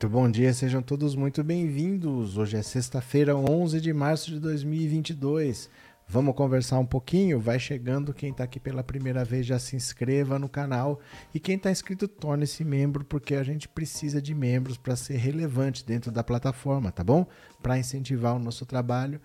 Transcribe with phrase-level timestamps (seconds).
[0.00, 2.38] Muito bom dia, sejam todos muito bem-vindos.
[2.38, 5.68] Hoje é sexta-feira, 11 de março de 2022.
[6.08, 7.38] Vamos conversar um pouquinho?
[7.38, 11.00] Vai chegando quem está aqui pela primeira vez, já se inscreva no canal.
[11.34, 15.84] E quem está inscrito, torne-se membro, porque a gente precisa de membros para ser relevante
[15.84, 17.26] dentro da plataforma, tá bom?
[17.62, 19.20] Para incentivar o nosso trabalho,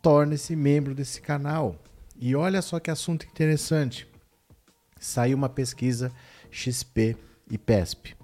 [0.00, 1.74] torne-se membro desse canal.
[2.14, 4.06] E olha só que assunto interessante.
[4.96, 6.12] Saiu uma pesquisa
[6.52, 7.16] XP
[7.50, 8.14] e PESP.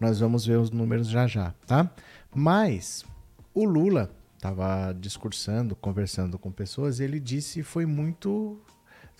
[0.00, 1.90] Nós vamos ver os números já já, tá?
[2.34, 3.04] Mas
[3.52, 8.60] o Lula estava discursando, conversando com pessoas, e ele disse foi muito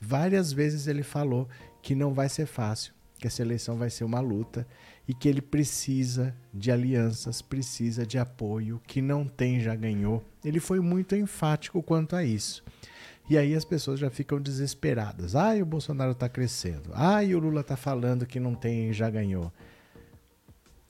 [0.00, 1.48] várias vezes ele falou
[1.80, 4.66] que não vai ser fácil, que essa eleição vai ser uma luta
[5.06, 10.22] e que ele precisa de alianças, precisa de apoio, que não tem já ganhou.
[10.44, 12.64] Ele foi muito enfático quanto a isso.
[13.28, 15.34] E aí as pessoas já ficam desesperadas.
[15.34, 16.90] Ai, o Bolsonaro está crescendo.
[16.92, 19.50] Ai, o Lula está falando que não tem já ganhou.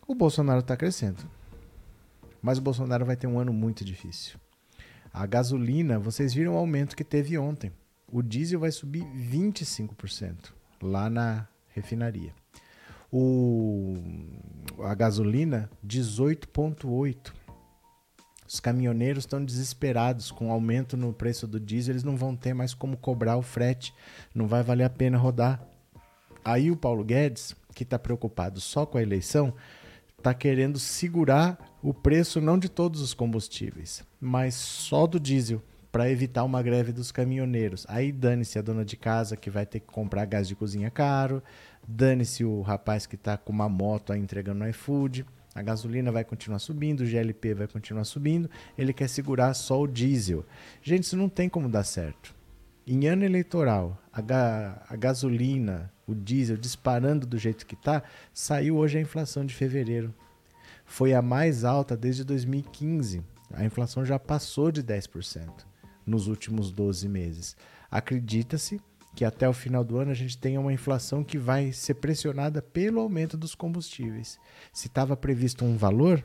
[0.07, 1.19] O Bolsonaro está crescendo.
[2.43, 4.39] Mas o Bolsonaro vai ter um ano muito difícil.
[5.13, 7.73] A gasolina, vocês viram o aumento que teve ontem.
[8.13, 12.35] O diesel vai subir 25% lá na refinaria.
[13.11, 13.97] O,
[14.81, 17.33] a gasolina, 18,8%.
[18.47, 22.53] Os caminhoneiros estão desesperados com o aumento no preço do diesel, eles não vão ter
[22.53, 23.95] mais como cobrar o frete,
[24.35, 25.67] não vai valer a pena rodar.
[26.45, 29.55] Aí o Paulo Guedes, que está preocupado só com a eleição,
[30.25, 35.63] está querendo segurar o preço não de todos os combustíveis, mas só do diesel,
[35.93, 37.85] para evitar uma greve dos caminhoneiros.
[37.91, 41.43] Aí dane-se a dona de casa que vai ter que comprar gás de cozinha caro,
[41.87, 45.27] dane-se o rapaz que está com uma moto aí entregando no iFood.
[45.55, 48.49] A gasolina vai continuar subindo, o GLP vai continuar subindo,
[48.79, 50.45] ele quer segurar só o diesel.
[50.83, 52.35] Gente, isso não tem como dar certo.
[52.87, 58.77] Em ano eleitoral, a, ga a gasolina, o diesel disparando do jeito que está, saiu
[58.77, 60.13] hoje a inflação de fevereiro.
[60.85, 63.23] Foi a mais alta desde 2015.
[63.55, 65.49] A inflação já passou de 10%
[66.07, 67.57] nos últimos 12 meses.
[67.91, 68.79] Acredita-se
[69.17, 72.61] que até o final do ano a gente tenha uma inflação que vai ser pressionada
[72.61, 74.39] pelo aumento dos combustíveis.
[74.75, 76.23] Se estava previsto um valor,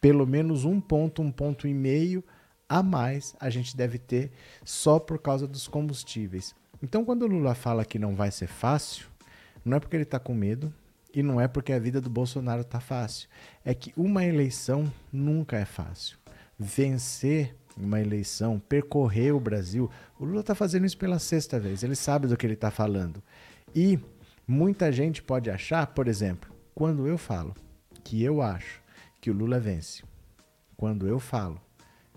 [0.00, 2.24] pelo menos um ponto, um ponto e meio
[2.72, 4.32] a mais a gente deve ter
[4.64, 6.54] só por causa dos combustíveis.
[6.82, 9.06] Então, quando o Lula fala que não vai ser fácil,
[9.62, 10.72] não é porque ele está com medo
[11.14, 13.28] e não é porque a vida do Bolsonaro está fácil.
[13.62, 16.16] É que uma eleição nunca é fácil.
[16.58, 21.94] Vencer uma eleição, percorrer o Brasil, o Lula está fazendo isso pela sexta vez, ele
[21.94, 23.22] sabe do que ele está falando.
[23.74, 23.98] E
[24.46, 27.54] muita gente pode achar, por exemplo, quando eu falo
[28.02, 28.80] que eu acho
[29.20, 30.02] que o Lula vence,
[30.76, 31.60] quando eu falo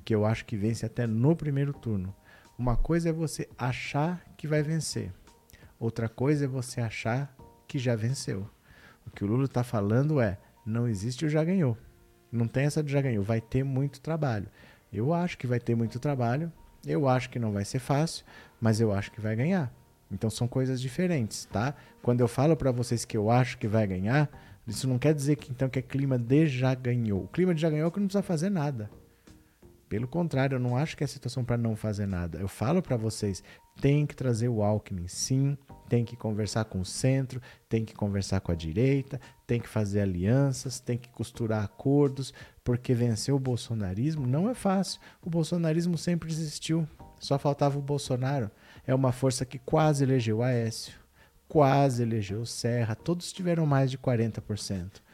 [0.05, 2.15] que eu acho que vence até no primeiro turno.
[2.57, 5.11] Uma coisa é você achar que vai vencer,
[5.79, 7.35] outra coisa é você achar
[7.67, 8.47] que já venceu.
[9.05, 11.75] O que o Lula está falando é: não existe o já ganhou.
[12.31, 14.47] Não tem essa de já ganhou, vai ter muito trabalho.
[14.93, 16.51] Eu acho que vai ter muito trabalho,
[16.85, 18.23] eu acho que não vai ser fácil,
[18.61, 19.73] mas eu acho que vai ganhar.
[20.11, 21.73] Então são coisas diferentes, tá?
[22.01, 24.29] Quando eu falo para vocês que eu acho que vai ganhar,
[24.67, 27.23] isso não quer dizer que então que é clima de já ganhou.
[27.23, 28.89] O clima de já ganhou é que não precisa fazer nada.
[29.87, 32.39] Pelo contrário, eu não acho que é situação para não fazer nada.
[32.39, 33.43] Eu falo para vocês,
[33.79, 38.39] tem que trazer o Alckmin, sim, tem que conversar com o centro, tem que conversar
[38.39, 42.33] com a direita, tem que fazer alianças, tem que costurar acordos,
[42.63, 44.99] porque vencer o bolsonarismo não é fácil.
[45.21, 46.87] O bolsonarismo sempre existiu,
[47.19, 48.49] só faltava o Bolsonaro.
[48.87, 50.93] É uma força que quase elegeu Aécio,
[51.47, 55.05] quase elegeu Serra, todos tiveram mais de 40%.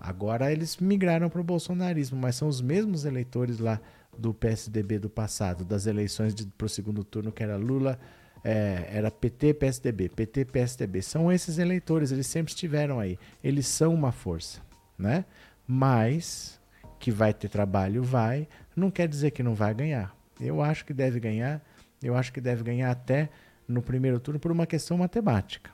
[0.00, 3.80] Agora eles migraram para o bolsonarismo, mas são os mesmos eleitores lá
[4.18, 7.98] do PSDB do passado, das eleições para o segundo turno, que era Lula,
[8.44, 11.02] é, era PT, PSDB, PT, PSDB.
[11.02, 13.18] São esses eleitores, eles sempre estiveram aí.
[13.42, 14.60] Eles são uma força,
[14.98, 15.24] né?
[15.66, 16.60] Mas
[16.98, 18.48] que vai ter trabalho, vai.
[18.74, 20.16] Não quer dizer que não vai ganhar.
[20.40, 21.62] Eu acho que deve ganhar.
[22.02, 23.28] Eu acho que deve ganhar até
[23.66, 25.70] no primeiro turno por uma questão matemática.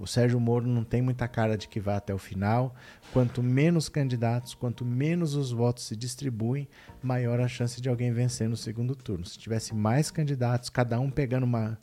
[0.00, 2.74] O Sérgio Moro não tem muita cara de que vá até o final.
[3.12, 6.68] Quanto menos candidatos, quanto menos os votos se distribuem,
[7.02, 9.24] maior a chance de alguém vencer no segundo turno.
[9.24, 11.76] Se tivesse mais candidatos, cada um pegando uma,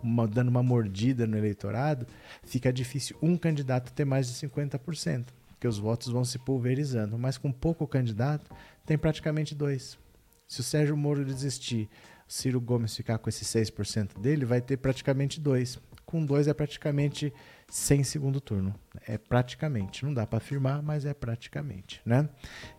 [0.00, 2.06] uma dando uma mordida no eleitorado,
[2.44, 7.18] fica difícil um candidato ter mais de 50%, porque os votos vão se pulverizando.
[7.18, 8.54] Mas com pouco candidato,
[8.86, 9.98] tem praticamente dois.
[10.46, 11.88] Se o Sérgio Moro desistir,
[12.28, 17.32] Ciro Gomes ficar com esse 6% dele, vai ter praticamente dois com dois é praticamente
[17.68, 18.74] sem segundo turno.
[19.06, 22.28] É praticamente, não dá para afirmar, mas é praticamente, né?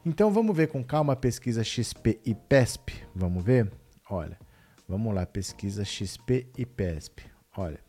[0.06, 2.94] Então vamos ver com calma a pesquisa XP e PESP.
[3.16, 3.72] Vamos ver?
[4.10, 4.38] Olha,
[4.88, 7.24] vamos lá, pesquisa XP e PESP.
[7.58, 7.80] Olha,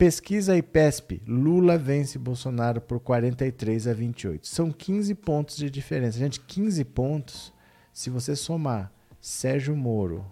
[0.00, 4.48] Pesquisa IPESP, Lula vence Bolsonaro por 43 a 28.
[4.48, 6.18] São 15 pontos de diferença.
[6.18, 7.52] Gente, 15 pontos,
[7.92, 8.90] se você somar
[9.20, 10.24] Sérgio Moro,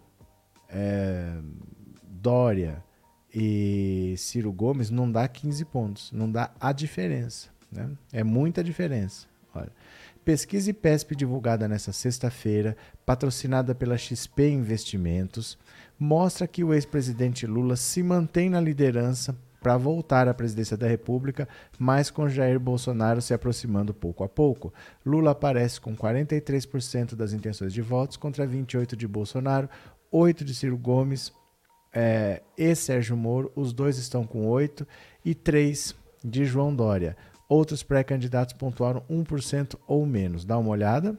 [0.71, 1.39] é,
[2.03, 2.83] Dória
[3.35, 7.49] e Ciro Gomes, não dá 15 pontos, não dá a diferença.
[7.71, 7.91] Né?
[8.13, 9.27] É muita diferença.
[9.55, 9.71] Olha.
[10.25, 12.77] Pesquisa IPESP divulgada nesta sexta-feira,
[13.07, 15.59] patrocinada pela XP Investimentos,
[15.99, 21.49] mostra que o ex-presidente Lula se mantém na liderança para voltar à presidência da República,
[21.79, 24.73] mas com Jair Bolsonaro se aproximando pouco a pouco.
[25.05, 29.69] Lula aparece com 43% das intenções de votos contra 28% de Bolsonaro,
[30.13, 31.33] 8% de Ciro Gomes
[31.93, 34.87] é, e Sérgio Moro, os dois estão com 8%
[35.25, 35.95] e 3%
[36.25, 37.17] de João Dória.
[37.49, 40.45] Outros pré-candidatos pontuaram 1% ou menos.
[40.45, 41.19] Dá uma olhada.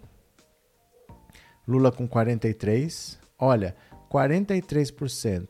[1.68, 3.18] Lula com 43%.
[3.38, 3.76] Olha,
[4.12, 5.48] 43%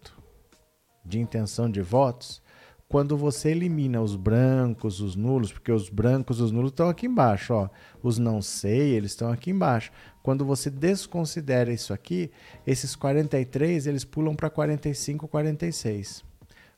[1.03, 2.41] de intenção de votos
[2.89, 7.53] quando você elimina os brancos, os nulos, porque os brancos, os nulos estão aqui embaixo,
[7.53, 7.69] ó.
[8.01, 9.91] Os não sei, eles estão aqui embaixo.
[10.23, 12.31] Quando você desconsidera isso aqui,
[12.65, 16.25] esses 43, eles pulam para 45, 46.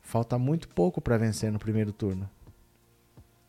[0.02, 2.28] Falta muito pouco para vencer no primeiro turno.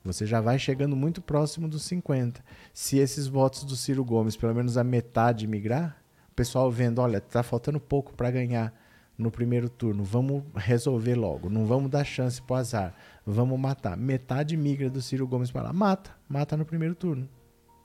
[0.05, 2.41] Você já vai chegando muito próximo dos 50.
[2.73, 6.01] Se esses votos do Ciro Gomes, pelo menos a metade migrar,
[6.31, 8.73] o pessoal vendo, olha, tá faltando pouco para ganhar
[9.17, 10.03] no primeiro turno.
[10.03, 11.49] Vamos resolver logo.
[11.49, 12.95] Não vamos dar chance pro azar.
[13.25, 13.95] Vamos matar.
[13.95, 15.73] Metade migra do Ciro Gomes para lá.
[15.73, 16.11] Mata.
[16.27, 17.29] Mata no primeiro turno.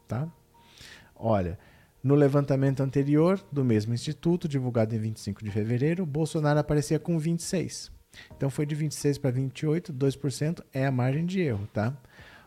[0.06, 0.28] Tá?
[1.14, 1.58] Olha,
[2.02, 7.90] no levantamento anterior do mesmo instituto, divulgado em 25 de fevereiro, Bolsonaro aparecia com 26.
[8.36, 11.96] Então foi de 26 para 28, 2% é a margem de erro, tá?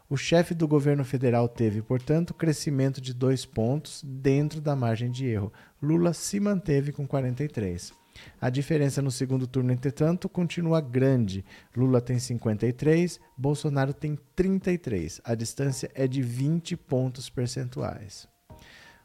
[0.10, 5.26] O chefe do governo federal teve, portanto, crescimento de dois pontos dentro da margem de
[5.26, 5.54] erro.
[5.82, 7.94] Lula se manteve com 43.
[8.40, 11.46] A diferença no segundo turno, entretanto, continua grande.
[11.76, 15.22] Lula tem 53, Bolsonaro tem 33.
[15.24, 18.28] A distância é de 20 pontos percentuais.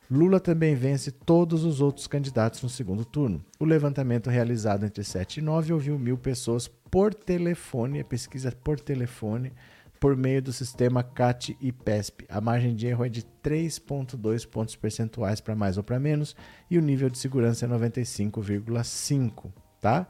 [0.08, 3.44] Lula também vence todos os outros candidatos no segundo turno.
[3.58, 8.78] O levantamento realizado entre 7 e 9 ouviu mil pessoas por telefone, a pesquisa por
[8.78, 9.52] telefone,
[9.98, 12.26] por meio do sistema CAT e PESP.
[12.28, 16.36] A margem de erro é de 3,2 pontos percentuais para mais ou para menos
[16.70, 20.06] e o nível de segurança é 95,5, tá?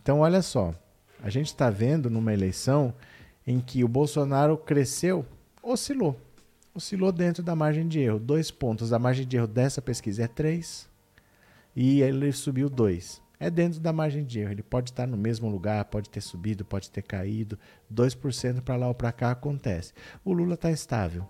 [0.00, 0.74] Então, olha só,
[1.22, 2.94] a gente está vendo numa eleição
[3.46, 5.24] em que o Bolsonaro cresceu,
[5.62, 6.18] oscilou,
[6.74, 8.18] oscilou dentro da margem de erro.
[8.18, 10.88] Dois pontos, a margem de erro dessa pesquisa é 3
[11.74, 14.52] e ele subiu 2 é dentro da margem de erro.
[14.52, 17.58] Ele pode estar no mesmo lugar, pode ter subido, pode ter caído.
[17.92, 19.92] 2% para lá ou para cá acontece.
[20.24, 21.26] O Lula está estável.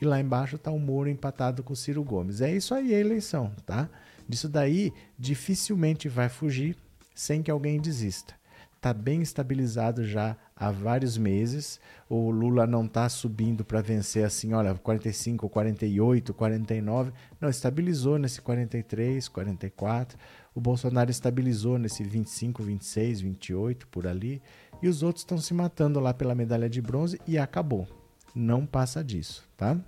[0.00, 2.40] E lá embaixo está o Moro empatado com o Ciro Gomes.
[2.40, 3.88] É isso aí a eleição, tá?
[4.26, 6.76] Disso daí dificilmente vai fugir
[7.14, 8.34] sem que alguém desista.
[8.76, 11.78] Está bem estabilizado já há vários meses.
[12.08, 17.12] O Lula não está subindo para vencer assim, olha, 45, 48, 49.
[17.38, 20.18] Não, estabilizou nesse 43, 44
[20.54, 24.42] o Bolsonaro estabilizou nesse 25, 26, 28 por ali,
[24.82, 27.86] e os outros estão se matando lá pela medalha de bronze e acabou.
[28.34, 29.78] Não passa disso, tá?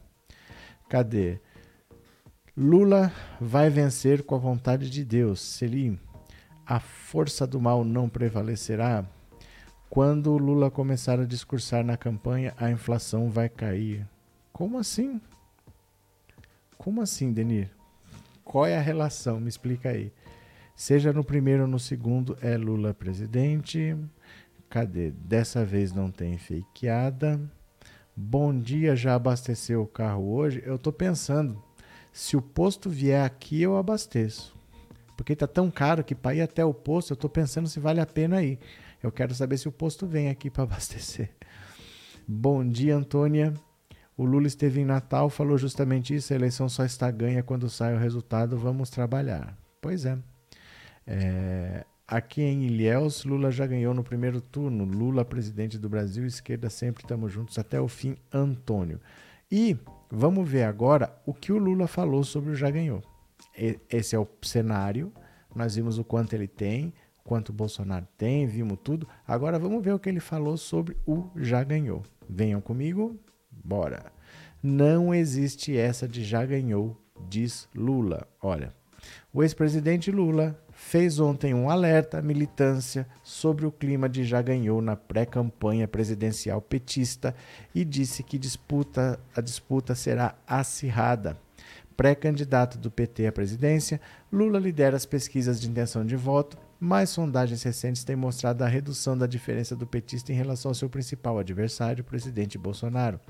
[0.89, 1.41] Cadê?
[2.57, 5.41] Lula vai vencer com a vontade de Deus.
[5.41, 5.99] Se ele
[6.67, 9.05] a força do mal não prevalecerá,
[9.91, 14.09] quando Lula começar a discursar na campanha, a inflação vai cair.
[14.53, 15.21] Como assim?
[16.79, 17.71] Como assim, Denir?
[18.45, 19.41] Qual é a relação?
[19.41, 20.13] Me explica aí.
[20.75, 23.97] Seja no primeiro ou no segundo, é Lula presidente.
[24.69, 25.11] Cadê?
[25.11, 27.41] Dessa vez não tem fakeada.
[28.17, 30.63] Bom dia, já abasteceu o carro hoje?
[30.65, 31.63] Eu estou pensando,
[32.13, 34.55] se o posto vier aqui, eu abasteço.
[35.17, 38.01] Porque está tão caro que para ir até o posto, eu estou pensando se vale
[38.01, 38.59] a pena ir.
[39.03, 41.31] Eu quero saber se o posto vem aqui para abastecer.
[42.27, 43.55] Bom dia, Antônia.
[44.17, 47.95] O Lula esteve em Natal, falou justamente isso: a eleição só está ganha quando sai
[47.95, 49.57] o resultado, vamos trabalhar.
[49.81, 50.19] Pois é.
[51.15, 54.85] É, aqui em Ilhéus, Lula já ganhou no primeiro turno.
[54.85, 58.99] Lula, presidente do Brasil, esquerda sempre estamos juntos até o fim, Antônio.
[59.51, 59.77] E
[60.11, 63.03] vamos ver agora o que o Lula falou sobre o já ganhou.
[63.91, 65.13] Esse é o cenário.
[65.55, 69.07] Nós vimos o quanto ele tem, quanto o Bolsonaro tem, vimos tudo.
[69.29, 72.03] Agora vamos ver o que ele falou sobre o já ganhou.
[72.27, 74.11] Venham comigo, bora.
[74.63, 76.97] Não existe essa de já ganhou,
[77.29, 78.27] diz Lula.
[78.41, 78.73] Olha,
[79.31, 84.81] o ex-presidente Lula fez ontem um alerta à militância sobre o clima de já ganhou
[84.83, 87.35] na pré-campanha presidencial petista
[87.75, 91.37] e disse que disputa, a disputa será acirrada.
[91.97, 94.01] Pré-candidato do PT à presidência,
[94.33, 99.17] Lula lidera as pesquisas de intenção de voto mas sondagens recentes têm mostrado a redução
[99.17, 103.21] da diferença do petista em relação ao seu principal adversário, o presidente Bolsonaro.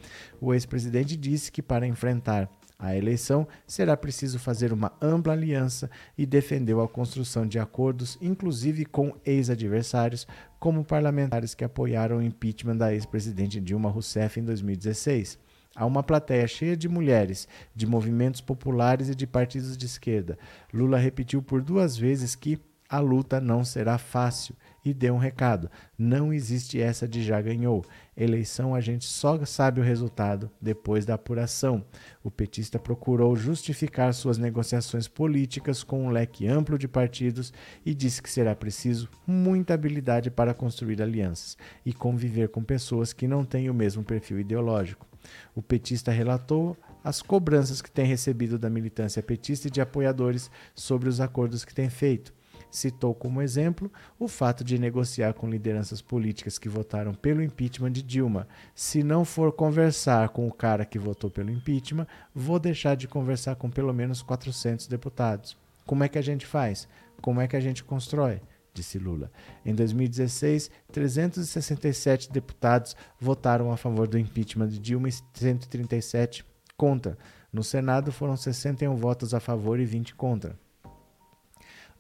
[0.41, 2.51] O ex-presidente disse que para enfrentar
[2.83, 8.85] a eleição, será preciso fazer uma ampla aliança e defendeu a construção de acordos, inclusive
[8.85, 10.27] com ex-adversários,
[10.59, 15.39] como parlamentares que apoiaram o impeachment da ex-presidente Dilma Rousseff em 2016.
[15.77, 20.37] Há uma plateia cheia de mulheres, de movimentos populares e de partidos de esquerda.
[20.75, 25.71] Lula repetiu por duas vezes que a luta não será fácil e deu um recado:
[25.97, 27.85] não existe essa de já ganhou.
[28.17, 31.85] Eleição a gente só sabe o resultado depois da apuração.
[32.23, 37.53] O petista procurou justificar suas negociações políticas com um leque amplo de partidos
[37.87, 43.27] e disse que será preciso muita habilidade para construir alianças e conviver com pessoas que
[43.27, 45.07] não têm o mesmo perfil ideológico.
[45.55, 51.09] O petista relatou as cobranças que tem recebido da militância petista e de apoiadores sobre
[51.09, 52.33] os acordos que tem feito
[52.73, 58.03] citou como exemplo o fato de negociar com lideranças políticas que votaram pelo impeachment de
[58.03, 58.49] Dilma.
[58.75, 63.57] Se não for conversar com o cara que votou pelo impeachment, vou deixar de conversar
[63.57, 65.57] com pelo menos 400 deputados.
[65.87, 66.89] Como é que a gente faz?
[67.21, 68.41] Como é que a gente constrói?
[68.75, 69.31] disse Lula.
[69.65, 76.45] Em 2016, 367 deputados votaram a favor do impeachment de Dilma e 137
[76.77, 77.19] contra.
[77.53, 80.59] No Senado foram 61 votos a favor e 20 contra.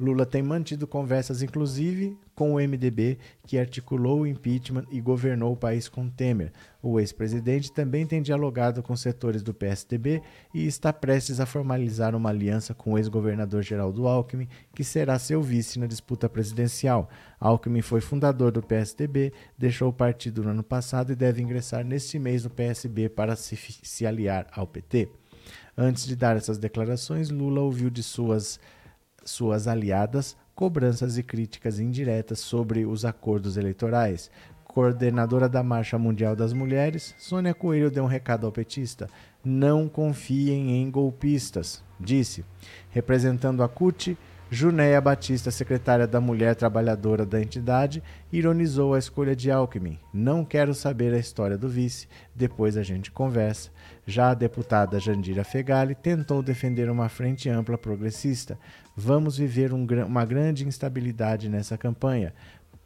[0.02, 5.56] Lula tem mantido conversas, inclusive, com o MDB, que articulou o impeachment e governou o
[5.56, 6.50] país com Temer.
[6.82, 10.20] O ex-presidente também tem dialogado com setores do PSDB
[10.52, 15.40] e está prestes a formalizar uma aliança com o ex-governador Geraldo Alckmin, que será seu
[15.40, 17.08] vice na disputa presidencial.
[17.38, 22.18] Alckmin foi fundador do PSDB, deixou o partido no ano passado e deve ingressar neste
[22.18, 25.08] mês no PSB para se, se aliar ao PT.
[25.78, 28.58] Antes de dar essas declarações, Lula ouviu de suas
[29.24, 34.30] suas aliadas cobranças e críticas indiretas sobre os acordos eleitorais.
[34.64, 39.08] Coordenadora da Marcha Mundial das Mulheres, Sônia Coelho deu um recado ao petista:
[39.44, 42.44] não confiem em golpistas, disse.
[42.90, 44.16] Representando a CUT,
[44.54, 49.98] Junéia Batista, secretária da Mulher Trabalhadora da entidade, ironizou a escolha de Alckmin.
[50.12, 53.70] Não quero saber a história do vice, depois a gente conversa.
[54.06, 58.58] Já a deputada Jandira Fegali tentou defender uma frente ampla progressista.
[58.96, 62.34] Vamos viver um, uma grande instabilidade nessa campanha.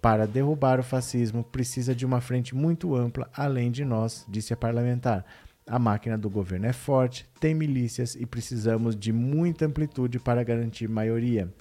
[0.01, 4.57] Para derrubar o fascismo, precisa de uma frente muito ampla, além de nós, disse a
[4.57, 5.25] parlamentar.
[5.67, 10.89] A máquina do governo é forte, tem milícias e precisamos de muita amplitude para garantir
[10.89, 11.53] maioria.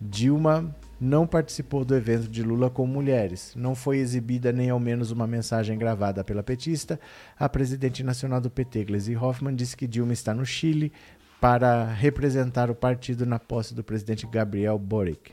[0.00, 3.52] Dilma não participou do evento de Lula com mulheres.
[3.56, 7.00] Não foi exibida nem ao menos uma mensagem gravada pela petista.
[7.38, 10.92] A presidente nacional do PT, Gleisi Hoffmann, disse que Dilma está no Chile
[11.40, 15.32] para representar o partido na posse do presidente Gabriel Boric.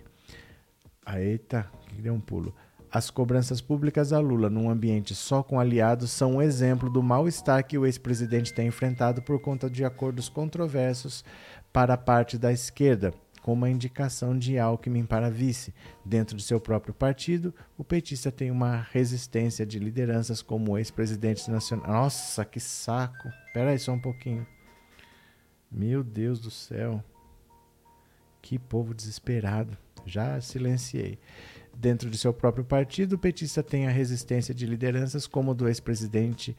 [1.08, 2.54] Eita, deu um pulo.
[2.92, 7.66] As cobranças públicas a Lula num ambiente só com aliados são um exemplo do mal-estar
[7.66, 11.26] que o ex-presidente tem enfrentado por conta de acordos controversos
[11.74, 15.74] para a parte da esquerda, como a indicação de Alckmin para vice.
[16.06, 21.52] Dentro de seu próprio partido, o petista tem uma resistência de lideranças como o ex-presidente
[21.52, 21.88] nacional.
[21.88, 23.28] Nossa, que saco!
[23.48, 24.48] Espera aí só um pouquinho.
[25.78, 27.04] Meu Deus do céu.
[28.42, 29.78] Que povo desesperado.
[30.06, 31.20] Já silenciei.
[31.76, 36.56] Dentro de seu próprio partido, o petista tem a resistência de lideranças como do ex-presidente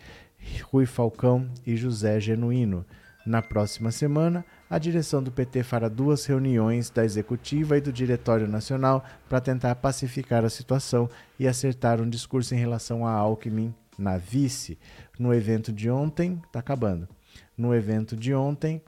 [0.65, 2.85] Rui Falcão e José Genuíno.
[3.25, 8.47] Na próxima semana, a direção do PT fará duas reuniões da executiva e do Diretório
[8.47, 11.09] Nacional para tentar pacificar a situação
[11.39, 14.79] e acertar um discurso em relação a Alckmin na vice.
[15.19, 17.09] No evento de ontem, está acabando.
[17.57, 18.83] No evento de ontem,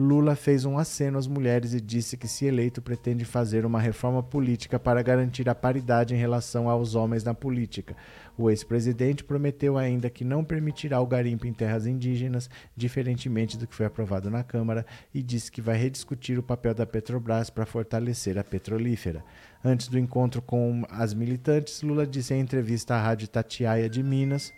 [0.00, 4.22] Lula fez um aceno às mulheres e disse que, se eleito, pretende fazer uma reforma
[4.22, 7.94] política para garantir a paridade em relação aos homens na política.
[8.36, 13.74] O ex-presidente prometeu ainda que não permitirá o garimpo em terras indígenas, diferentemente do que
[13.74, 18.38] foi aprovado na Câmara, e disse que vai rediscutir o papel da Petrobras para fortalecer
[18.38, 19.22] a petrolífera.
[19.62, 24.52] Antes do encontro com as militantes, Lula disse em entrevista à Rádio Tatiaia de Minas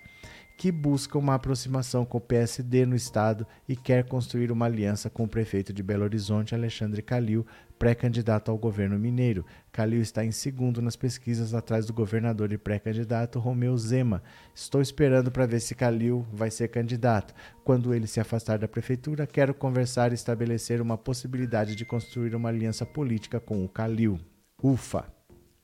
[0.57, 5.25] que busca uma aproximação com o PSD no estado e quer construir uma aliança com
[5.25, 7.47] o prefeito de Belo Horizonte, Alexandre Calil,
[7.79, 9.45] pré-candidato ao governo mineiro.
[9.73, 14.23] Calil está em segundo nas pesquisas atrás do governador e pré-candidato Romeu Zema.
[14.55, 17.35] Estou esperando para ver se Calil vai ser candidato.
[17.65, 22.51] Quando ele se afastar da prefeitura, quero conversar e estabelecer uma possibilidade de construir uma
[22.51, 24.21] aliança política com o Calil.
[24.63, 25.05] Ufa!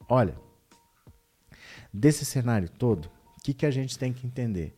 [0.08, 0.34] Olha,
[1.92, 4.77] desse cenário todo, o que, que a gente tem que entender?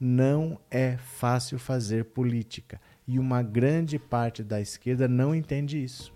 [0.00, 2.80] Não é fácil fazer política.
[3.06, 6.12] E uma grande parte da esquerda não entende isso.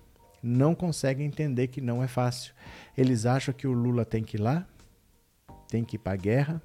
[0.46, 2.52] não conseguem entender que não é fácil.
[2.96, 4.66] Eles acham que o Lula tem que ir lá,
[5.68, 6.62] tem que ir para a guerra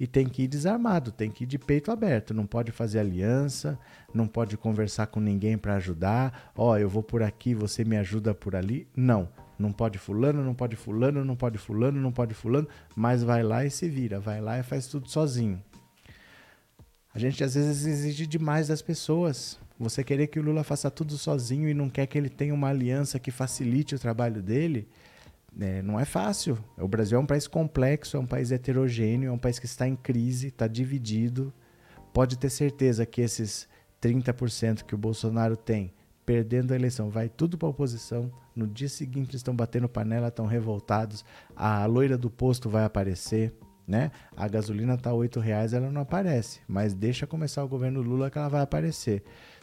[0.00, 3.78] e tem que ir desarmado, tem que ir de peito aberto, não pode fazer aliança,
[4.12, 6.50] não pode conversar com ninguém para ajudar.
[6.56, 8.88] Ó, oh, eu vou por aqui, você me ajuda por ali.
[8.96, 13.42] Não, não pode fulano, não pode fulano, não pode fulano, não pode fulano, mas vai
[13.42, 15.62] lá e se vira, vai lá e faz tudo sozinho.
[17.14, 19.56] A gente às vezes exige demais das pessoas.
[19.78, 22.68] Você querer que o Lula faça tudo sozinho e não quer que ele tenha uma
[22.68, 24.88] aliança que facilite o trabalho dele,
[25.60, 26.58] é, não é fácil.
[26.76, 29.86] O Brasil é um país complexo, é um país heterogêneo, é um país que está
[29.86, 31.52] em crise, está dividido.
[32.12, 33.68] Pode ter certeza que esses
[34.02, 35.92] 30% que o Bolsonaro tem,
[36.26, 38.30] perdendo a eleição, vai tudo para a oposição.
[38.56, 41.24] No dia seguinte estão batendo panela, estão revoltados.
[41.54, 43.52] A loira do posto vai aparecer.
[43.86, 44.10] Né?
[44.36, 48.38] A gasolina está R$ reais, ela não aparece, mas deixa começar o governo Lula que
[48.38, 49.22] ela vai aparecer.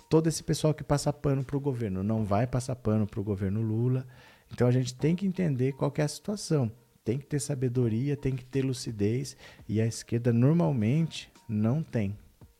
[0.09, 3.23] Todo esse pessoal que passa pano para o governo não vai passar pano para o
[3.23, 4.05] governo Lula.
[4.51, 6.71] Então a gente tem que entender qual que é a situação.
[7.03, 9.35] Tem que ter sabedoria, tem que ter lucidez
[9.67, 12.15] e a esquerda normalmente não tem.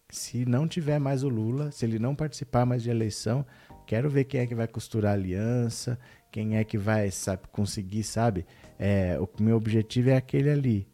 [0.09, 3.45] Se não tiver mais o Lula, se ele não participar mais de eleição,
[3.85, 5.99] quero ver quem é que vai costurar aliança,
[6.31, 8.45] quem é que vai sabe, conseguir, sabe?
[8.79, 10.87] É, o meu objetivo é aquele ali.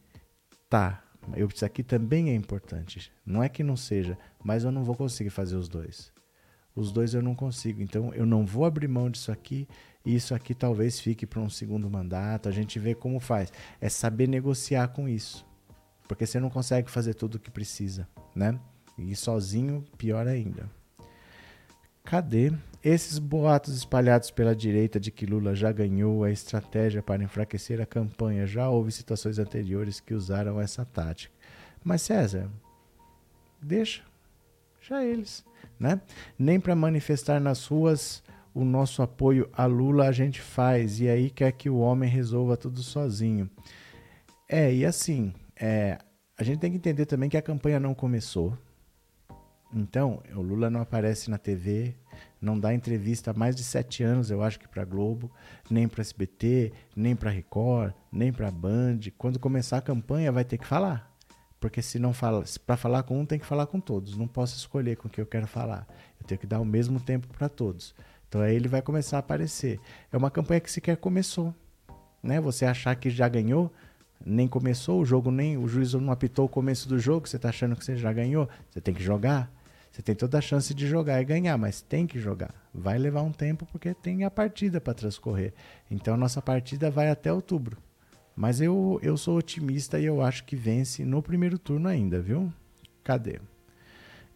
[0.70, 1.04] Tá,
[1.36, 3.12] eu, isso aqui também é importante.
[3.26, 6.12] Não é que não seja, mas eu não vou conseguir fazer os dois.
[6.76, 7.82] Os dois eu não consigo.
[7.82, 9.68] Então eu não vou abrir mão disso aqui
[10.16, 12.48] isso aqui talvez fique para um segundo mandato.
[12.48, 13.52] A gente vê como faz.
[13.82, 15.46] É saber negociar com isso.
[16.08, 18.58] Porque você não consegue fazer tudo o que precisa, né?
[18.98, 20.72] E sozinho, pior ainda.
[22.08, 22.54] Cadê?
[22.82, 27.86] Esses boatos espalhados pela direita de que Lula já ganhou a estratégia para enfraquecer a
[27.86, 28.48] campanha.
[28.48, 31.34] Já houve situações anteriores que usaram essa tática.
[31.84, 32.50] Mas César,
[33.62, 34.04] deixa.
[34.80, 35.44] Já eles,
[35.78, 36.00] né?
[36.40, 41.30] Nem para manifestar nas ruas o nosso apoio a Lula a gente faz e aí
[41.30, 43.50] quer que o homem resolva tudo sozinho.
[44.48, 45.98] É, e assim, é,
[46.38, 48.58] a gente tem que entender também que a campanha não começou.
[49.74, 51.94] Então, o Lula não aparece na TV,
[52.42, 55.30] não dá entrevista há mais de sete anos, eu acho que para Globo,
[55.70, 59.00] nem para SBT, nem para Record, nem para Band.
[59.18, 61.14] Quando começar a campanha, vai ter que falar.
[61.60, 64.16] Porque se não fala, para falar com um, tem que falar com todos.
[64.16, 65.88] Não posso escolher com o que eu quero falar.
[66.20, 67.96] Eu tenho que dar o mesmo tempo para todos.
[68.30, 69.80] Então aí ele vai começar a aparecer.
[70.12, 71.54] É uma campanha que sequer começou.
[72.22, 72.40] Né?
[72.40, 73.72] Você achar que já ganhou,
[74.24, 77.50] nem começou o jogo, nem o juiz não apitou o começo do jogo, você está
[77.50, 78.48] achando que você já ganhou.
[78.70, 79.52] Você tem que jogar.
[79.98, 82.54] Você tem toda a chance de jogar e ganhar, mas tem que jogar.
[82.72, 85.56] Vai levar um tempo porque tem a partida para transcorrer.
[85.90, 87.80] Então a nossa partida vai até outubro.
[88.36, 92.54] Mas eu, eu sou otimista e eu acho que vence no primeiro turno ainda, viu?
[93.04, 93.40] Cadê?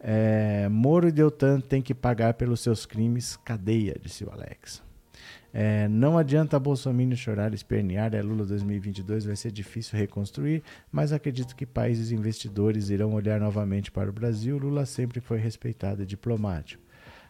[0.00, 4.82] É, Moro e Deltan têm que pagar pelos seus crimes cadeia, disse o Alex.
[5.54, 11.54] É, não adianta Bolsonaro chorar, espernear, é Lula 2022, vai ser difícil reconstruir, mas acredito
[11.54, 14.56] que países investidores irão olhar novamente para o Brasil.
[14.56, 16.82] Lula sempre foi respeitado e diplomático.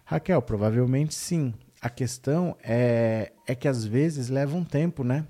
[0.05, 1.53] Raquel, provavelmente sim.
[1.81, 5.27] A questão é, é que às vezes leva um tempo, né?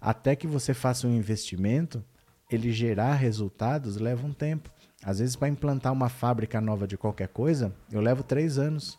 [0.00, 2.04] Até que você faça um investimento,
[2.50, 4.70] ele gerar resultados leva um tempo.
[5.02, 8.98] Às vezes, para implantar uma fábrica nova de qualquer coisa, eu levo três anos.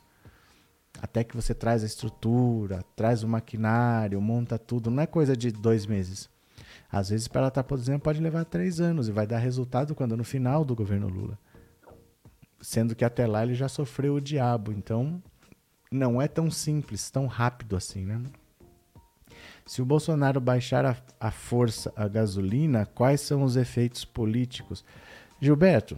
[1.01, 4.89] Até que você traz a estrutura, traz o maquinário, monta tudo.
[4.89, 6.29] Não é coisa de dois meses.
[6.91, 9.93] Às vezes, para ela estar tá produzindo, pode levar três anos e vai dar resultado
[9.93, 11.37] quando no final do governo Lula.
[12.61, 14.71] Sendo que até lá ele já sofreu o diabo.
[14.71, 15.21] Então,
[15.91, 18.21] não é tão simples, tão rápido assim, né?
[19.65, 24.85] Se o Bolsonaro baixar a, a força a gasolina, quais são os efeitos políticos?
[25.41, 25.97] Gilberto,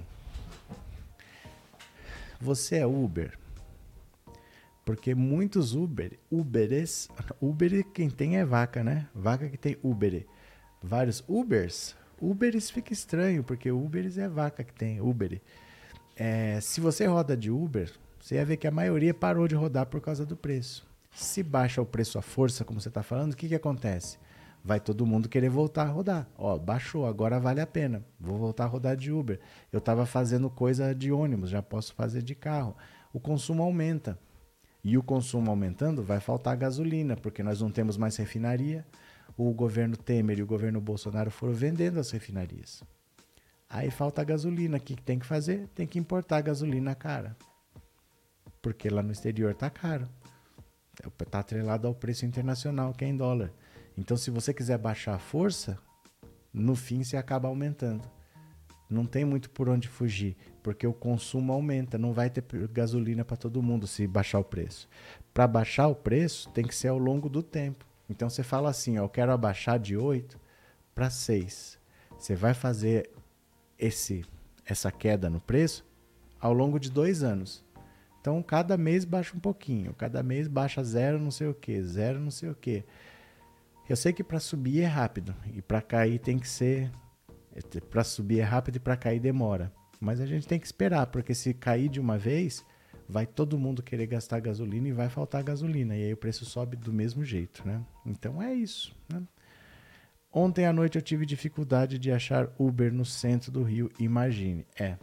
[2.40, 3.38] você é Uber?
[4.88, 7.10] Porque muitos Uber, Uberes,
[7.42, 9.10] Uber quem tem é vaca, né?
[9.14, 10.26] Vaca que tem Uber.
[10.82, 15.42] Vários Ubers, Uberes fica estranho, porque Uberes é vaca que tem Uber.
[16.16, 19.88] É, se você roda de Uber, você vai ver que a maioria parou de rodar
[19.88, 20.88] por causa do preço.
[21.12, 24.18] Se baixa o preço à força, como você está falando, o que, que acontece?
[24.64, 26.28] vai todo mundo querer voltar a rodar.
[26.38, 28.04] Ó, baixou, agora vale a pena.
[28.20, 29.40] Vou voltar a rodar de Uber.
[29.72, 32.76] Eu estava fazendo coisa de ônibus, já posso fazer de carro.
[33.14, 34.20] O consumo aumenta.
[34.88, 38.88] E o consumo aumentando, vai faltar gasolina, porque nós não temos mais refinaria.
[39.36, 42.82] O governo Temer e o governo Bolsonaro foram vendendo as refinarias.
[43.70, 44.78] Aí falta gasolina.
[44.78, 45.68] O que tem que fazer?
[45.76, 47.36] Tem que importar gasolina cara.
[48.62, 50.08] Porque lá no exterior tá caro.
[51.20, 53.52] Está atrelado ao preço internacional, que é em dólar.
[53.98, 55.78] Então, se você quiser baixar a força,
[56.54, 58.10] no fim você acaba aumentando.
[58.90, 63.36] Não tem muito por onde fugir, porque o consumo aumenta, não vai ter gasolina para
[63.36, 64.88] todo mundo se baixar o preço.
[65.34, 67.86] Para baixar o preço, tem que ser ao longo do tempo.
[68.10, 70.40] Então você fala assim, ó, eu quero abaixar de 8
[70.96, 71.78] para 6.
[72.18, 73.12] Você vai fazer
[73.78, 74.26] esse
[74.66, 75.86] essa queda no preço
[76.40, 77.66] ao longo de dois anos.
[78.20, 82.20] Então, cada mês baixa um pouquinho, cada mês baixa zero não sei o que, zero
[82.20, 82.84] não sei o que.
[83.88, 86.92] Eu sei que para subir é rápido e para cair tem que ser
[87.90, 89.72] para subir é rápido e para cair demora.
[90.00, 92.64] Mas a gente tem que esperar, porque se cair de uma vez,
[93.10, 95.96] vai todo mundo querer gastar gasolina e vai faltar gasolina.
[95.96, 97.82] E aí o preço sobe do mesmo jeito, né?
[98.06, 98.96] Então é isso.
[99.12, 99.22] Né?
[100.32, 104.66] Ontem à noite eu tive dificuldade de achar Uber no centro do Rio, imagine.
[104.80, 104.98] É,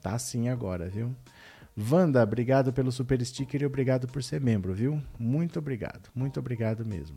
[0.00, 1.14] tá assim agora, viu?
[1.76, 5.02] Wanda, obrigado pelo super sticker e obrigado por ser membro, viu?
[5.18, 7.16] Muito obrigado, muito obrigado mesmo.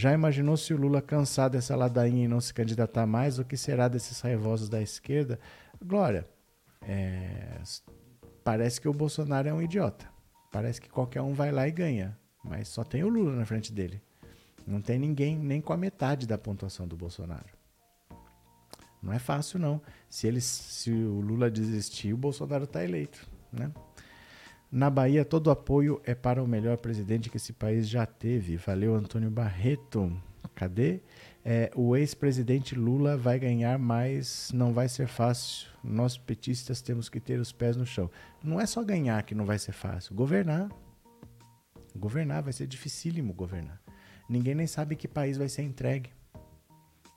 [0.00, 3.38] Já imaginou se o Lula cansar dessa ladainha e não se candidatar mais?
[3.38, 5.38] O que será desses raivosos da esquerda?
[5.84, 6.26] Glória,
[6.80, 7.60] é,
[8.42, 10.08] parece que o Bolsonaro é um idiota.
[10.50, 12.18] Parece que qualquer um vai lá e ganha.
[12.42, 14.00] Mas só tem o Lula na frente dele.
[14.66, 17.50] Não tem ninguém nem com a metade da pontuação do Bolsonaro.
[19.02, 19.82] Não é fácil, não.
[20.08, 23.28] Se, eles, se o Lula desistir, o Bolsonaro está eleito.
[23.52, 23.70] Né?
[24.70, 28.56] Na Bahia, todo apoio é para o melhor presidente que esse país já teve.
[28.56, 30.16] Valeu, Antônio Barreto.
[30.54, 31.00] Cadê?
[31.44, 35.68] É, o ex-presidente Lula vai ganhar, mas não vai ser fácil.
[35.82, 38.08] Nós petistas temos que ter os pés no chão.
[38.44, 40.14] Não é só ganhar que não vai ser fácil.
[40.14, 40.68] Governar.
[41.96, 43.80] Governar vai ser dificílimo governar.
[44.28, 46.10] Ninguém nem sabe que país vai ser entregue.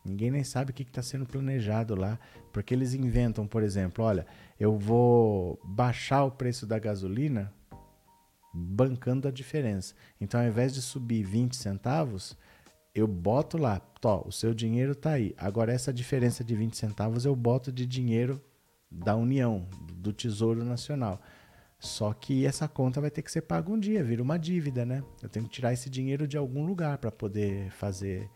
[0.06, 2.20] Ninguém nem sabe o que está sendo planejado lá,
[2.52, 4.26] porque eles inventam, por exemplo, olha,
[4.60, 7.54] eu vou baixar o preço da gasolina
[8.54, 9.96] bancando a diferença.
[10.20, 12.38] Então, ao invés de subir 20 centavos,
[12.94, 15.34] eu boto lá, tó, o seu dinheiro está aí.
[15.38, 18.42] Agora, essa diferença de 20 centavos eu boto de dinheiro
[18.92, 21.20] da União, do Tesouro Nacional.
[21.80, 25.04] Só que essa conta vai ter que ser paga um dia, vira uma dívida, né?
[25.22, 28.30] Eu tenho que tirar esse dinheiro de algum lugar para poder fazer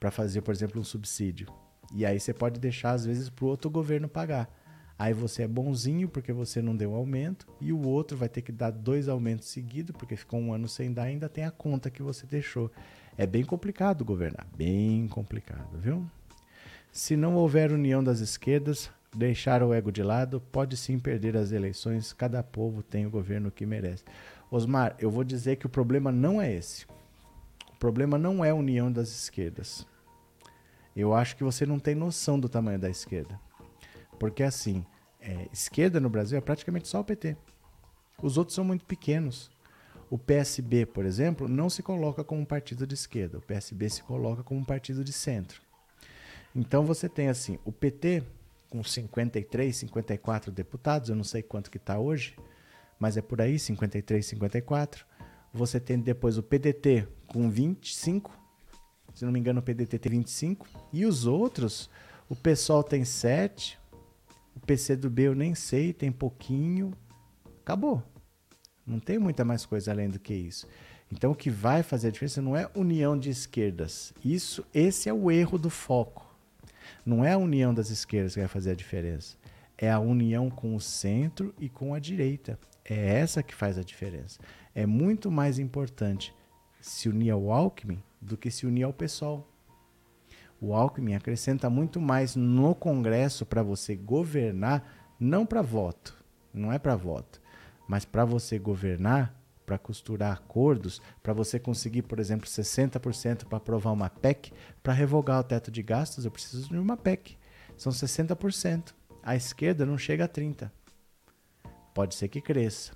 [0.00, 1.46] para fazer, por exemplo, um subsídio.
[1.92, 4.50] E aí você pode deixar, às vezes, para o outro governo pagar.
[4.98, 8.52] Aí você é bonzinho porque você não deu aumento, e o outro vai ter que
[8.52, 11.90] dar dois aumentos seguidos, porque ficou um ano sem dar e ainda tem a conta
[11.90, 12.70] que você deixou.
[13.16, 16.04] É bem complicado governar, bem complicado, viu?
[16.92, 21.52] Se não houver união das esquerdas, deixar o ego de lado, pode sim perder as
[21.52, 22.12] eleições.
[22.12, 24.04] Cada povo tem o governo que merece.
[24.50, 26.84] Osmar, eu vou dizer que o problema não é esse.
[27.72, 29.86] O problema não é a união das esquerdas.
[30.94, 33.40] Eu acho que você não tem noção do tamanho da esquerda.
[34.18, 34.84] Porque assim,
[35.20, 37.36] é, esquerda no Brasil é praticamente só o PT.
[38.22, 39.50] Os outros são muito pequenos.
[40.10, 43.38] O PSB, por exemplo, não se coloca como um partido de esquerda.
[43.38, 45.62] O PSB se coloca como um partido de centro.
[46.54, 48.24] Então você tem assim, o PT
[48.68, 52.36] com 53, 54 deputados, eu não sei quanto que está hoje,
[52.98, 55.04] mas é por aí, 53, 54.
[55.52, 58.39] Você tem depois o PDT com 25
[59.20, 60.66] se não me engano, o PDT tem 25.
[60.90, 61.90] E os outros,
[62.26, 63.78] o PSOL tem 7.
[64.56, 66.94] O PCdoB eu nem sei, tem pouquinho.
[67.60, 68.02] Acabou.
[68.86, 70.66] Não tem muita mais coisa além do que isso.
[71.12, 74.14] Então o que vai fazer a diferença não é união de esquerdas.
[74.24, 76.26] Isso, esse é o erro do foco.
[77.04, 79.36] Não é a união das esquerdas que vai fazer a diferença.
[79.76, 82.58] É a união com o centro e com a direita.
[82.82, 84.40] É essa que faz a diferença.
[84.74, 86.34] É muito mais importante
[86.80, 89.48] se unir ao Alckmin do que se unir ao PSOL.
[90.60, 96.14] O Alckmin acrescenta muito mais no Congresso para você governar, não para voto,
[96.52, 97.40] não é para voto,
[97.88, 103.92] mas para você governar, para costurar acordos, para você conseguir, por exemplo, 60% para aprovar
[103.92, 104.52] uma PEC,
[104.82, 107.38] para revogar o teto de gastos, eu preciso de uma PEC.
[107.76, 108.92] São 60%.
[109.22, 110.70] A esquerda não chega a 30%.
[111.94, 112.92] Pode ser que cresça.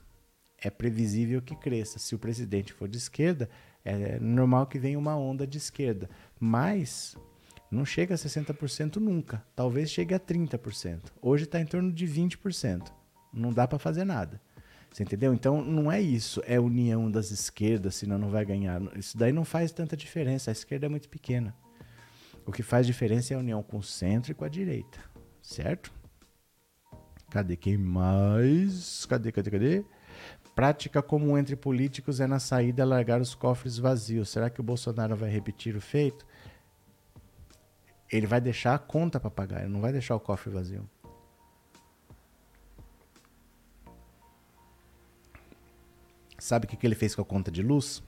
[0.58, 1.98] É previsível que cresça.
[1.98, 3.48] Se o presidente for de esquerda,
[3.84, 6.08] é normal que venha uma onda de esquerda,
[6.40, 7.16] mas
[7.70, 9.44] não chega a 60% nunca.
[9.54, 11.12] Talvez chegue a 30%.
[11.20, 12.92] Hoje está em torno de 20%.
[13.32, 14.40] Não dá para fazer nada.
[14.90, 15.34] Você entendeu?
[15.34, 18.80] Então não é isso, é união das esquerdas, senão não vai ganhar.
[18.96, 20.50] Isso daí não faz tanta diferença.
[20.50, 21.52] A esquerda é muito pequena.
[22.46, 25.00] O que faz diferença é a união com o centro e com a direita.
[25.42, 25.92] Certo?
[27.28, 29.04] Cadê quem mais?
[29.06, 29.84] Cadê, cadê, cadê?
[30.54, 34.28] Prática comum entre políticos é na saída largar os cofres vazios.
[34.28, 36.24] Será que o Bolsonaro vai repetir o feito?
[38.10, 40.88] Ele vai deixar a conta para pagar, ele não vai deixar o cofre vazio.
[46.38, 48.02] Sabe o que ele fez com a conta de luz?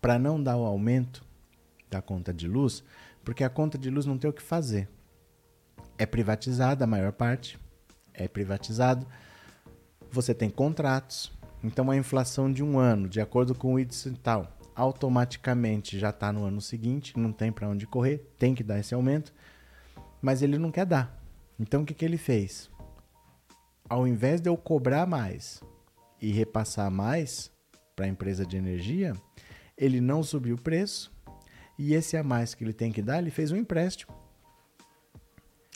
[0.00, 1.24] Para não dar o aumento
[1.88, 2.82] da conta de luz,
[3.24, 4.88] porque a conta de luz não tem o que fazer.
[5.98, 7.58] é privatizada a maior parte,
[8.12, 9.06] é privatizado.
[10.16, 11.30] Você tem contratos,
[11.62, 16.32] então a inflação de um ano, de acordo com o índice tal, automaticamente já está
[16.32, 19.34] no ano seguinte, não tem para onde correr, tem que dar esse aumento,
[20.22, 21.22] mas ele não quer dar.
[21.60, 22.70] Então o que, que ele fez?
[23.86, 25.62] Ao invés de eu cobrar mais
[26.18, 27.52] e repassar mais
[27.94, 29.12] para a empresa de energia,
[29.76, 31.14] ele não subiu o preço
[31.78, 34.14] e esse a mais que ele tem que dar, ele fez um empréstimo.